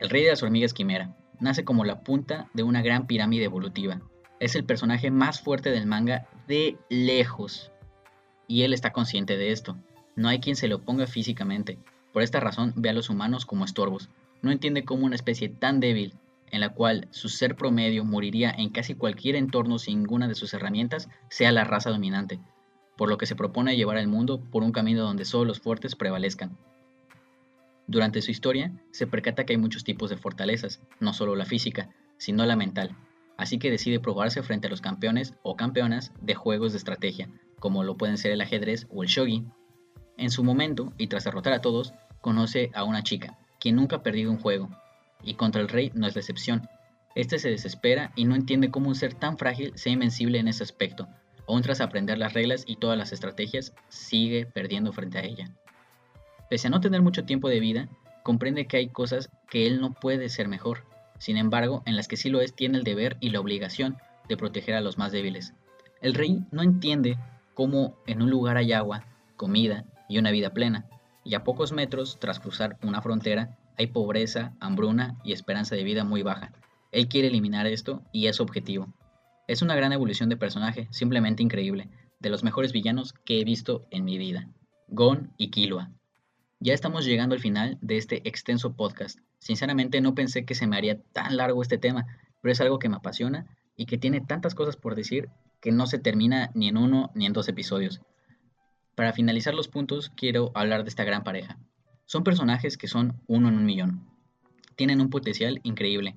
El 0.00 0.10
rey 0.10 0.24
de 0.24 0.30
las 0.30 0.42
hormigas 0.42 0.74
quimera. 0.74 1.14
Nace 1.40 1.64
como 1.64 1.84
la 1.84 2.00
punta 2.00 2.48
de 2.54 2.62
una 2.62 2.82
gran 2.82 3.06
pirámide 3.06 3.44
evolutiva. 3.44 4.00
Es 4.42 4.56
el 4.56 4.64
personaje 4.64 5.12
más 5.12 5.40
fuerte 5.40 5.70
del 5.70 5.86
manga 5.86 6.26
de 6.48 6.76
lejos. 6.88 7.70
Y 8.48 8.62
él 8.62 8.72
está 8.72 8.90
consciente 8.90 9.36
de 9.36 9.52
esto. 9.52 9.76
No 10.16 10.26
hay 10.26 10.40
quien 10.40 10.56
se 10.56 10.66
lo 10.66 10.78
oponga 10.78 11.06
físicamente. 11.06 11.78
Por 12.12 12.22
esta 12.22 12.40
razón 12.40 12.72
ve 12.74 12.88
a 12.88 12.92
los 12.92 13.08
humanos 13.08 13.46
como 13.46 13.64
estorbos. 13.64 14.08
No 14.42 14.50
entiende 14.50 14.84
cómo 14.84 15.06
una 15.06 15.14
especie 15.14 15.48
tan 15.48 15.78
débil, 15.78 16.16
en 16.50 16.58
la 16.58 16.70
cual 16.70 17.06
su 17.12 17.28
ser 17.28 17.54
promedio 17.54 18.04
moriría 18.04 18.50
en 18.50 18.70
casi 18.70 18.96
cualquier 18.96 19.36
entorno 19.36 19.78
sin 19.78 20.00
ninguna 20.00 20.26
de 20.26 20.34
sus 20.34 20.52
herramientas, 20.54 21.08
sea 21.30 21.52
la 21.52 21.62
raza 21.62 21.90
dominante, 21.90 22.40
por 22.96 23.08
lo 23.08 23.18
que 23.18 23.26
se 23.26 23.36
propone 23.36 23.76
llevar 23.76 23.96
al 23.96 24.08
mundo 24.08 24.40
por 24.50 24.64
un 24.64 24.72
camino 24.72 25.04
donde 25.04 25.24
solo 25.24 25.44
los 25.44 25.60
fuertes 25.60 25.94
prevalezcan. 25.94 26.58
Durante 27.86 28.20
su 28.20 28.32
historia, 28.32 28.72
se 28.90 29.06
percata 29.06 29.46
que 29.46 29.52
hay 29.52 29.58
muchos 29.58 29.84
tipos 29.84 30.10
de 30.10 30.16
fortalezas, 30.16 30.80
no 30.98 31.12
solo 31.12 31.36
la 31.36 31.46
física, 31.46 31.90
sino 32.16 32.44
la 32.44 32.56
mental, 32.56 32.96
así 33.42 33.58
que 33.58 33.70
decide 33.70 33.98
probarse 33.98 34.42
frente 34.42 34.68
a 34.68 34.70
los 34.70 34.80
campeones 34.80 35.34
o 35.42 35.56
campeonas 35.56 36.12
de 36.20 36.34
juegos 36.34 36.72
de 36.72 36.78
estrategia, 36.78 37.28
como 37.58 37.82
lo 37.82 37.96
pueden 37.96 38.16
ser 38.16 38.30
el 38.30 38.40
ajedrez 38.40 38.86
o 38.88 39.02
el 39.02 39.08
shogi. 39.08 39.44
En 40.16 40.30
su 40.30 40.44
momento, 40.44 40.92
y 40.96 41.08
tras 41.08 41.24
derrotar 41.24 41.52
a 41.52 41.60
todos, 41.60 41.92
conoce 42.20 42.70
a 42.72 42.84
una 42.84 43.02
chica, 43.02 43.38
quien 43.58 43.74
nunca 43.74 43.96
ha 43.96 44.02
perdido 44.04 44.30
un 44.30 44.38
juego, 44.38 44.70
y 45.24 45.34
contra 45.34 45.60
el 45.60 45.68
rey 45.68 45.90
no 45.94 46.06
es 46.06 46.14
la 46.14 46.20
excepción. 46.20 46.68
Este 47.16 47.40
se 47.40 47.50
desespera 47.50 48.12
y 48.14 48.26
no 48.26 48.36
entiende 48.36 48.70
cómo 48.70 48.88
un 48.88 48.94
ser 48.94 49.14
tan 49.14 49.36
frágil 49.36 49.72
sea 49.74 49.92
invencible 49.92 50.38
en 50.38 50.46
ese 50.46 50.62
aspecto, 50.62 51.08
aún 51.48 51.62
tras 51.62 51.80
aprender 51.80 52.18
las 52.18 52.34
reglas 52.34 52.62
y 52.64 52.76
todas 52.76 52.96
las 52.96 53.12
estrategias, 53.12 53.74
sigue 53.88 54.46
perdiendo 54.46 54.92
frente 54.92 55.18
a 55.18 55.24
ella. 55.24 55.50
Pese 56.48 56.68
a 56.68 56.70
no 56.70 56.80
tener 56.80 57.02
mucho 57.02 57.24
tiempo 57.24 57.48
de 57.48 57.58
vida, 57.58 57.88
comprende 58.22 58.68
que 58.68 58.76
hay 58.76 58.88
cosas 58.88 59.30
que 59.50 59.66
él 59.66 59.80
no 59.80 59.94
puede 59.94 60.28
ser 60.28 60.46
mejor. 60.46 60.84
Sin 61.22 61.36
embargo, 61.36 61.84
en 61.86 61.94
las 61.94 62.08
que 62.08 62.16
sí 62.16 62.30
lo 62.30 62.40
es, 62.40 62.52
tiene 62.52 62.78
el 62.78 62.82
deber 62.82 63.16
y 63.20 63.30
la 63.30 63.38
obligación 63.38 63.96
de 64.28 64.36
proteger 64.36 64.74
a 64.74 64.80
los 64.80 64.98
más 64.98 65.12
débiles. 65.12 65.54
El 66.00 66.14
rey 66.14 66.44
no 66.50 66.64
entiende 66.64 67.16
cómo 67.54 67.96
en 68.08 68.22
un 68.22 68.28
lugar 68.28 68.56
hay 68.56 68.72
agua, 68.72 69.06
comida 69.36 69.84
y 70.08 70.18
una 70.18 70.32
vida 70.32 70.52
plena, 70.52 70.88
y 71.22 71.34
a 71.34 71.44
pocos 71.44 71.70
metros, 71.70 72.18
tras 72.18 72.40
cruzar 72.40 72.76
una 72.82 73.02
frontera, 73.02 73.56
hay 73.78 73.86
pobreza, 73.86 74.56
hambruna 74.58 75.16
y 75.22 75.30
esperanza 75.30 75.76
de 75.76 75.84
vida 75.84 76.02
muy 76.02 76.22
baja. 76.22 76.50
Él 76.90 77.06
quiere 77.06 77.28
eliminar 77.28 77.68
esto 77.68 78.02
y 78.10 78.26
es 78.26 78.40
objetivo. 78.40 78.92
Es 79.46 79.62
una 79.62 79.76
gran 79.76 79.92
evolución 79.92 80.28
de 80.28 80.36
personaje, 80.36 80.88
simplemente 80.90 81.44
increíble, 81.44 81.88
de 82.18 82.30
los 82.30 82.42
mejores 82.42 82.72
villanos 82.72 83.12
que 83.12 83.40
he 83.40 83.44
visto 83.44 83.86
en 83.92 84.04
mi 84.04 84.18
vida. 84.18 84.48
Gon 84.88 85.32
y 85.36 85.52
Killua, 85.52 85.92
ya 86.62 86.74
estamos 86.74 87.04
llegando 87.04 87.34
al 87.34 87.40
final 87.40 87.76
de 87.80 87.96
este 87.96 88.28
extenso 88.28 88.74
podcast. 88.74 89.18
Sinceramente 89.40 90.00
no 90.00 90.14
pensé 90.14 90.44
que 90.44 90.54
se 90.54 90.68
me 90.68 90.76
haría 90.76 91.02
tan 91.12 91.36
largo 91.36 91.60
este 91.60 91.76
tema, 91.76 92.06
pero 92.40 92.52
es 92.52 92.60
algo 92.60 92.78
que 92.78 92.88
me 92.88 92.96
apasiona 92.96 93.46
y 93.76 93.86
que 93.86 93.98
tiene 93.98 94.20
tantas 94.20 94.54
cosas 94.54 94.76
por 94.76 94.94
decir 94.94 95.28
que 95.60 95.72
no 95.72 95.88
se 95.88 95.98
termina 95.98 96.52
ni 96.54 96.68
en 96.68 96.76
uno 96.76 97.10
ni 97.16 97.26
en 97.26 97.32
dos 97.32 97.48
episodios. 97.48 98.00
Para 98.94 99.12
finalizar 99.12 99.54
los 99.54 99.66
puntos, 99.66 100.12
quiero 100.14 100.52
hablar 100.54 100.84
de 100.84 100.90
esta 100.90 101.02
gran 101.02 101.24
pareja. 101.24 101.58
Son 102.06 102.22
personajes 102.22 102.76
que 102.76 102.86
son 102.86 103.20
uno 103.26 103.48
en 103.48 103.56
un 103.56 103.64
millón. 103.64 104.06
Tienen 104.76 105.00
un 105.00 105.10
potencial 105.10 105.58
increíble. 105.64 106.14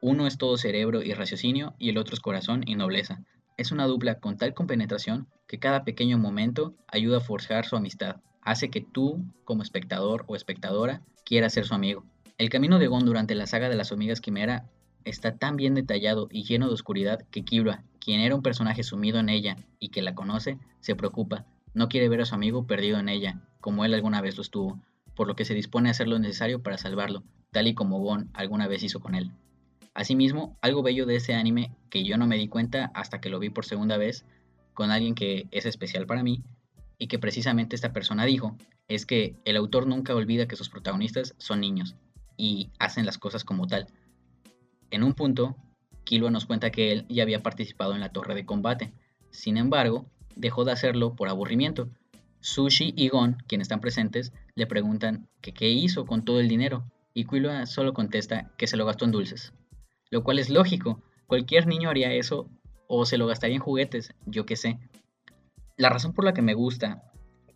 Uno 0.00 0.28
es 0.28 0.38
todo 0.38 0.58
cerebro 0.58 1.02
y 1.02 1.12
raciocinio 1.12 1.74
y 1.80 1.88
el 1.88 1.98
otro 1.98 2.14
es 2.14 2.20
corazón 2.20 2.62
y 2.66 2.76
nobleza. 2.76 3.24
Es 3.56 3.72
una 3.72 3.86
dupla 3.86 4.20
con 4.20 4.36
tal 4.36 4.54
compenetración 4.54 5.26
que 5.48 5.58
cada 5.58 5.82
pequeño 5.82 6.18
momento 6.18 6.76
ayuda 6.86 7.16
a 7.16 7.20
forjar 7.20 7.64
su 7.64 7.74
amistad 7.74 8.20
hace 8.42 8.70
que 8.70 8.80
tú, 8.80 9.24
como 9.44 9.62
espectador 9.62 10.24
o 10.26 10.36
espectadora, 10.36 11.02
quieras 11.24 11.54
ser 11.54 11.64
su 11.64 11.74
amigo. 11.74 12.04
El 12.38 12.50
camino 12.50 12.78
de 12.78 12.88
Gon 12.88 13.04
durante 13.04 13.34
la 13.34 13.46
saga 13.46 13.68
de 13.68 13.76
las 13.76 13.92
hormigas 13.92 14.20
quimera 14.20 14.66
está 15.04 15.36
tan 15.36 15.56
bien 15.56 15.74
detallado 15.74 16.28
y 16.30 16.44
lleno 16.44 16.66
de 16.66 16.74
oscuridad 16.74 17.22
que 17.30 17.44
Kira, 17.44 17.84
quien 18.00 18.20
era 18.20 18.34
un 18.34 18.42
personaje 18.42 18.82
sumido 18.82 19.18
en 19.18 19.28
ella 19.28 19.56
y 19.78 19.88
que 19.88 20.02
la 20.02 20.14
conoce, 20.14 20.58
se 20.80 20.96
preocupa, 20.96 21.46
no 21.74 21.88
quiere 21.88 22.08
ver 22.08 22.20
a 22.20 22.26
su 22.26 22.34
amigo 22.34 22.66
perdido 22.66 22.98
en 22.98 23.08
ella, 23.08 23.40
como 23.60 23.84
él 23.84 23.94
alguna 23.94 24.20
vez 24.20 24.36
lo 24.36 24.42
estuvo, 24.42 24.80
por 25.14 25.26
lo 25.26 25.36
que 25.36 25.44
se 25.44 25.54
dispone 25.54 25.88
a 25.88 25.92
hacer 25.92 26.08
lo 26.08 26.18
necesario 26.18 26.62
para 26.62 26.78
salvarlo, 26.78 27.22
tal 27.50 27.66
y 27.66 27.74
como 27.74 28.00
Gon 28.00 28.30
alguna 28.34 28.66
vez 28.66 28.82
hizo 28.82 29.00
con 29.00 29.14
él. 29.14 29.30
Asimismo, 29.94 30.56
algo 30.62 30.82
bello 30.82 31.06
de 31.06 31.16
ese 31.16 31.34
anime 31.34 31.70
que 31.90 32.04
yo 32.04 32.16
no 32.16 32.26
me 32.26 32.36
di 32.36 32.48
cuenta 32.48 32.90
hasta 32.94 33.20
que 33.20 33.28
lo 33.28 33.38
vi 33.38 33.50
por 33.50 33.66
segunda 33.66 33.98
vez 33.98 34.24
con 34.74 34.90
alguien 34.90 35.14
que 35.14 35.48
es 35.50 35.66
especial 35.66 36.06
para 36.06 36.22
mí, 36.22 36.42
y 37.02 37.08
que 37.08 37.18
precisamente 37.18 37.74
esta 37.74 37.92
persona 37.92 38.24
dijo 38.24 38.56
es 38.86 39.06
que 39.06 39.34
el 39.44 39.56
autor 39.56 39.88
nunca 39.88 40.14
olvida 40.14 40.46
que 40.46 40.54
sus 40.54 40.68
protagonistas 40.68 41.34
son 41.36 41.58
niños 41.58 41.96
y 42.36 42.70
hacen 42.78 43.06
las 43.06 43.18
cosas 43.18 43.42
como 43.42 43.66
tal. 43.66 43.88
En 44.92 45.02
un 45.02 45.12
punto, 45.12 45.56
Killua 46.04 46.30
nos 46.30 46.46
cuenta 46.46 46.70
que 46.70 46.92
él 46.92 47.04
ya 47.08 47.24
había 47.24 47.42
participado 47.42 47.96
en 47.96 48.00
la 48.00 48.12
torre 48.12 48.36
de 48.36 48.46
combate, 48.46 48.92
sin 49.32 49.56
embargo, 49.56 50.06
dejó 50.36 50.64
de 50.64 50.70
hacerlo 50.70 51.16
por 51.16 51.28
aburrimiento. 51.28 51.88
Sushi 52.38 52.94
y 52.96 53.08
Gon, 53.08 53.36
quienes 53.48 53.64
están 53.64 53.80
presentes, 53.80 54.32
le 54.54 54.68
preguntan 54.68 55.28
que 55.40 55.52
qué 55.52 55.70
hizo 55.70 56.06
con 56.06 56.24
todo 56.24 56.38
el 56.38 56.46
dinero, 56.46 56.84
y 57.14 57.24
Killua 57.24 57.66
solo 57.66 57.94
contesta 57.94 58.52
que 58.56 58.68
se 58.68 58.76
lo 58.76 58.86
gastó 58.86 59.06
en 59.06 59.10
dulces. 59.10 59.52
Lo 60.08 60.22
cual 60.22 60.38
es 60.38 60.50
lógico, 60.50 61.02
cualquier 61.26 61.66
niño 61.66 61.90
haría 61.90 62.12
eso 62.12 62.48
o 62.86 63.06
se 63.06 63.18
lo 63.18 63.26
gastaría 63.26 63.56
en 63.56 63.62
juguetes, 63.62 64.14
yo 64.24 64.46
qué 64.46 64.54
sé. 64.54 64.78
La 65.82 65.88
razón 65.88 66.12
por 66.12 66.24
la 66.24 66.32
que 66.32 66.42
me 66.42 66.54
gusta 66.54 67.02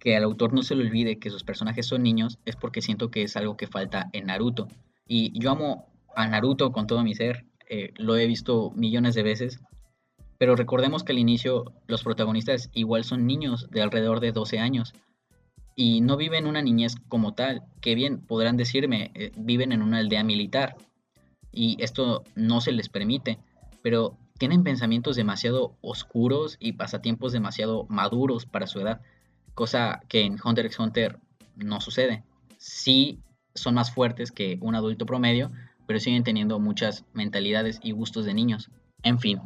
que 0.01 0.17
al 0.17 0.25
autor 0.25 0.53
no 0.53 0.65
se 0.65 0.75
le 0.75 0.83
olvide 0.83 1.21
que 1.21 1.31
sus 1.31 1.45
personajes 1.45 1.87
son 1.87 2.03
niños 2.03 2.41
es 2.45 2.57
porque 2.57 2.83
siento 2.83 3.09
que 3.09 3.23
es 3.23 3.37
algo 3.37 3.57
que 3.57 3.69
falta 3.69 4.11
en 4.13 4.27
Naruto. 4.27 4.67
Y 5.07 5.39
yo 5.39 5.53
amo 5.53 5.87
a 6.17 6.27
Naruto 6.27 6.73
con 6.73 6.89
todo 6.89 7.05
mi 7.05 7.15
ser, 7.15 7.47
eh, 7.71 7.93
lo 7.95 8.17
he 8.17 8.27
visto 8.27 8.73
millones 8.75 9.15
de 9.15 9.23
veces, 9.23 9.61
pero 10.39 10.57
recordemos 10.57 11.05
que 11.05 11.13
al 11.13 11.21
inicio 11.21 11.73
los 11.87 12.03
protagonistas 12.03 12.69
igual 12.75 13.05
son 13.05 13.29
niños 13.29 13.69
de 13.71 13.83
alrededor 13.83 14.19
de 14.19 14.33
12 14.33 14.59
años 14.59 14.93
y 15.77 16.01
no 16.01 16.17
viven 16.17 16.49
una 16.49 16.63
niñez 16.63 16.97
como 17.07 17.35
tal, 17.35 17.63
que 17.81 17.95
bien 17.95 18.27
podrán 18.27 18.57
decirme, 18.57 19.13
eh, 19.15 19.31
viven 19.37 19.71
en 19.71 19.83
una 19.83 19.99
aldea 19.99 20.25
militar 20.25 20.75
y 21.53 21.77
esto 21.81 22.25
no 22.35 22.61
se 22.61 22.73
les 22.73 22.89
permite, 22.89 23.39
pero 23.83 24.19
tienen 24.39 24.65
pensamientos 24.65 25.17
demasiado 25.17 25.77
oscuros 25.81 26.57
y 26.61 26.73
pasatiempos 26.73 27.33
demasiado 27.33 27.87
maduros 27.89 28.47
para 28.47 28.67
su 28.67 28.81
edad, 28.81 29.01
cosa 29.55 30.01
que 30.09 30.23
en 30.23 30.37
Hunter 30.43 30.67
x 30.67 30.79
Hunter 30.79 31.19
no 31.57 31.81
sucede. 31.81 32.25
Sí 32.59 33.21
son 33.55 33.75
más 33.75 33.91
fuertes 33.91 34.33
que 34.33 34.59
un 34.61 34.75
adulto 34.75 35.07
promedio, 35.07 35.51
pero 35.87 36.01
siguen 36.01 36.25
teniendo 36.25 36.59
muchas 36.59 37.05
mentalidades 37.13 37.81
y 37.83 37.93
gustos 37.93 38.25
de 38.25 38.35
niños. 38.35 38.71
En 39.03 39.19
fin, 39.19 39.41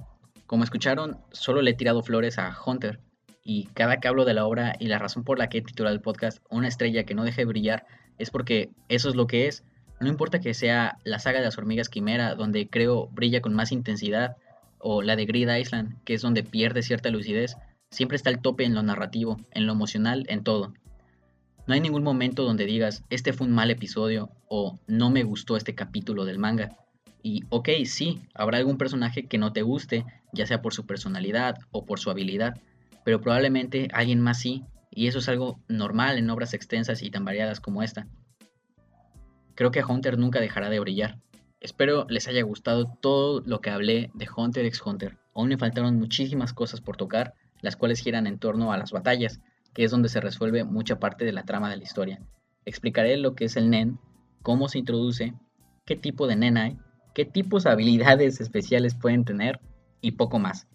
como 0.46 0.64
escucharon, 0.64 1.18
solo 1.31 1.62
le 1.62 1.70
he 1.70 1.74
tirado 1.74 2.03
flores 2.03 2.38
a 2.38 2.57
Hunter, 2.64 3.00
y 3.42 3.66
cada 3.74 3.98
que 3.98 4.09
hablo 4.09 4.24
de 4.24 4.35
la 4.35 4.46
obra 4.46 4.74
y 4.79 4.87
la 4.87 4.98
razón 4.98 5.24
por 5.24 5.38
la 5.38 5.48
que 5.48 5.59
he 5.59 5.62
titulado 5.62 5.94
el 5.94 6.03
podcast 6.03 6.38
Una 6.50 6.68
estrella 6.68 7.05
que 7.05 7.14
no 7.14 7.24
deje 7.24 7.42
de 7.42 7.46
brillar 7.46 7.87
es 8.18 8.31
porque 8.31 8.70
eso 8.88 9.09
es 9.09 9.14
lo 9.14 9.26
que 9.26 9.46
es. 9.46 9.64
No 9.98 10.09
importa 10.09 10.40
que 10.40 10.55
sea 10.55 10.98
la 11.05 11.18
saga 11.18 11.38
de 11.38 11.46
las 11.46 11.59
hormigas 11.59 11.88
quimera, 11.88 12.35
donde 12.35 12.68
creo 12.68 13.09
brilla 13.09 13.40
con 13.40 13.55
más 13.55 13.72
intensidad, 13.72 14.37
o 14.80 15.02
la 15.02 15.16
de 15.16 15.26
Grid 15.26 15.48
Island, 15.48 16.02
que 16.04 16.14
es 16.14 16.22
donde 16.22 16.42
pierde 16.42 16.82
cierta 16.82 17.10
lucidez, 17.10 17.56
siempre 17.90 18.16
está 18.16 18.30
el 18.30 18.40
tope 18.40 18.64
en 18.64 18.74
lo 18.74 18.82
narrativo, 18.82 19.36
en 19.52 19.66
lo 19.66 19.72
emocional, 19.72 20.24
en 20.28 20.42
todo. 20.42 20.72
No 21.66 21.74
hay 21.74 21.80
ningún 21.80 22.02
momento 22.02 22.44
donde 22.44 22.66
digas, 22.66 23.04
este 23.10 23.32
fue 23.32 23.46
un 23.46 23.52
mal 23.52 23.70
episodio 23.70 24.30
o 24.48 24.78
no 24.86 25.10
me 25.10 25.22
gustó 25.22 25.56
este 25.56 25.74
capítulo 25.74 26.24
del 26.24 26.38
manga. 26.38 26.76
Y 27.22 27.44
ok, 27.50 27.68
sí, 27.84 28.20
habrá 28.34 28.58
algún 28.58 28.78
personaje 28.78 29.26
que 29.26 29.38
no 29.38 29.52
te 29.52 29.62
guste, 29.62 30.04
ya 30.32 30.46
sea 30.46 30.62
por 30.62 30.72
su 30.72 30.86
personalidad 30.86 31.58
o 31.70 31.84
por 31.84 32.00
su 32.00 32.10
habilidad, 32.10 32.60
pero 33.04 33.20
probablemente 33.20 33.88
alguien 33.92 34.20
más 34.20 34.40
sí, 34.40 34.64
y 34.90 35.06
eso 35.06 35.18
es 35.18 35.28
algo 35.28 35.60
normal 35.68 36.18
en 36.18 36.30
obras 36.30 36.54
extensas 36.54 37.02
y 37.02 37.10
tan 37.10 37.24
variadas 37.24 37.60
como 37.60 37.82
esta. 37.82 38.06
Creo 39.54 39.70
que 39.70 39.84
Hunter 39.84 40.18
nunca 40.18 40.40
dejará 40.40 40.70
de 40.70 40.80
brillar. 40.80 41.18
Espero 41.61 42.07
les 42.09 42.27
haya 42.27 42.42
gustado 42.42 42.87
todo 43.01 43.42
lo 43.44 43.61
que 43.61 43.68
hablé 43.68 44.11
de 44.14 44.27
Hunter 44.35 44.64
x 44.64 44.81
Hunter. 44.85 45.18
Aún 45.35 45.49
me 45.49 45.59
faltaron 45.59 45.99
muchísimas 45.99 46.55
cosas 46.55 46.81
por 46.81 46.96
tocar, 46.96 47.35
las 47.61 47.77
cuales 47.77 48.01
giran 48.01 48.27
en 48.27 48.38
torno 48.38 48.73
a 48.73 48.79
las 48.79 48.92
batallas, 48.92 49.40
que 49.75 49.85
es 49.85 49.90
donde 49.90 50.09
se 50.09 50.20
resuelve 50.20 50.64
mucha 50.64 50.99
parte 50.99 51.27
de 51.27 51.33
la 51.33 51.44
trama 51.44 51.68
de 51.68 51.77
la 51.77 51.83
historia. 51.83 52.23
Explicaré 52.64 53.18
lo 53.18 53.35
que 53.35 53.44
es 53.44 53.57
el 53.57 53.68
NEN, 53.68 53.99
cómo 54.42 54.68
se 54.68 54.79
introduce, 54.79 55.35
qué 55.85 55.96
tipo 55.96 56.27
de 56.27 56.37
NEN 56.37 56.57
hay, 56.57 56.79
qué 57.14 57.27
tipos 57.27 57.64
de 57.64 57.70
habilidades 57.70 58.40
especiales 58.40 58.94
pueden 58.94 59.27
tener 59.27 59.61
y 60.01 60.12
poco 60.12 60.38
más. 60.38 60.66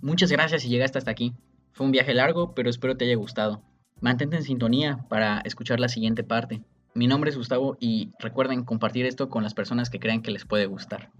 Muchas 0.00 0.32
gracias 0.32 0.62
si 0.62 0.68
llegaste 0.68 0.96
hasta 0.96 1.10
aquí. 1.10 1.34
Fue 1.72 1.84
un 1.84 1.92
viaje 1.92 2.14
largo, 2.14 2.54
pero 2.54 2.70
espero 2.70 2.96
te 2.96 3.04
haya 3.04 3.16
gustado. 3.16 3.62
Mantente 4.00 4.36
en 4.36 4.42
sintonía 4.42 5.04
para 5.10 5.40
escuchar 5.40 5.80
la 5.80 5.88
siguiente 5.88 6.24
parte. 6.24 6.62
Mi 6.98 7.06
nombre 7.06 7.30
es 7.30 7.36
Gustavo 7.36 7.76
y 7.78 8.10
recuerden 8.18 8.64
compartir 8.64 9.06
esto 9.06 9.28
con 9.28 9.44
las 9.44 9.54
personas 9.54 9.88
que 9.88 10.00
crean 10.00 10.20
que 10.20 10.32
les 10.32 10.44
puede 10.44 10.66
gustar. 10.66 11.12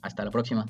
Hasta 0.00 0.24
la 0.24 0.30
próxima. 0.30 0.64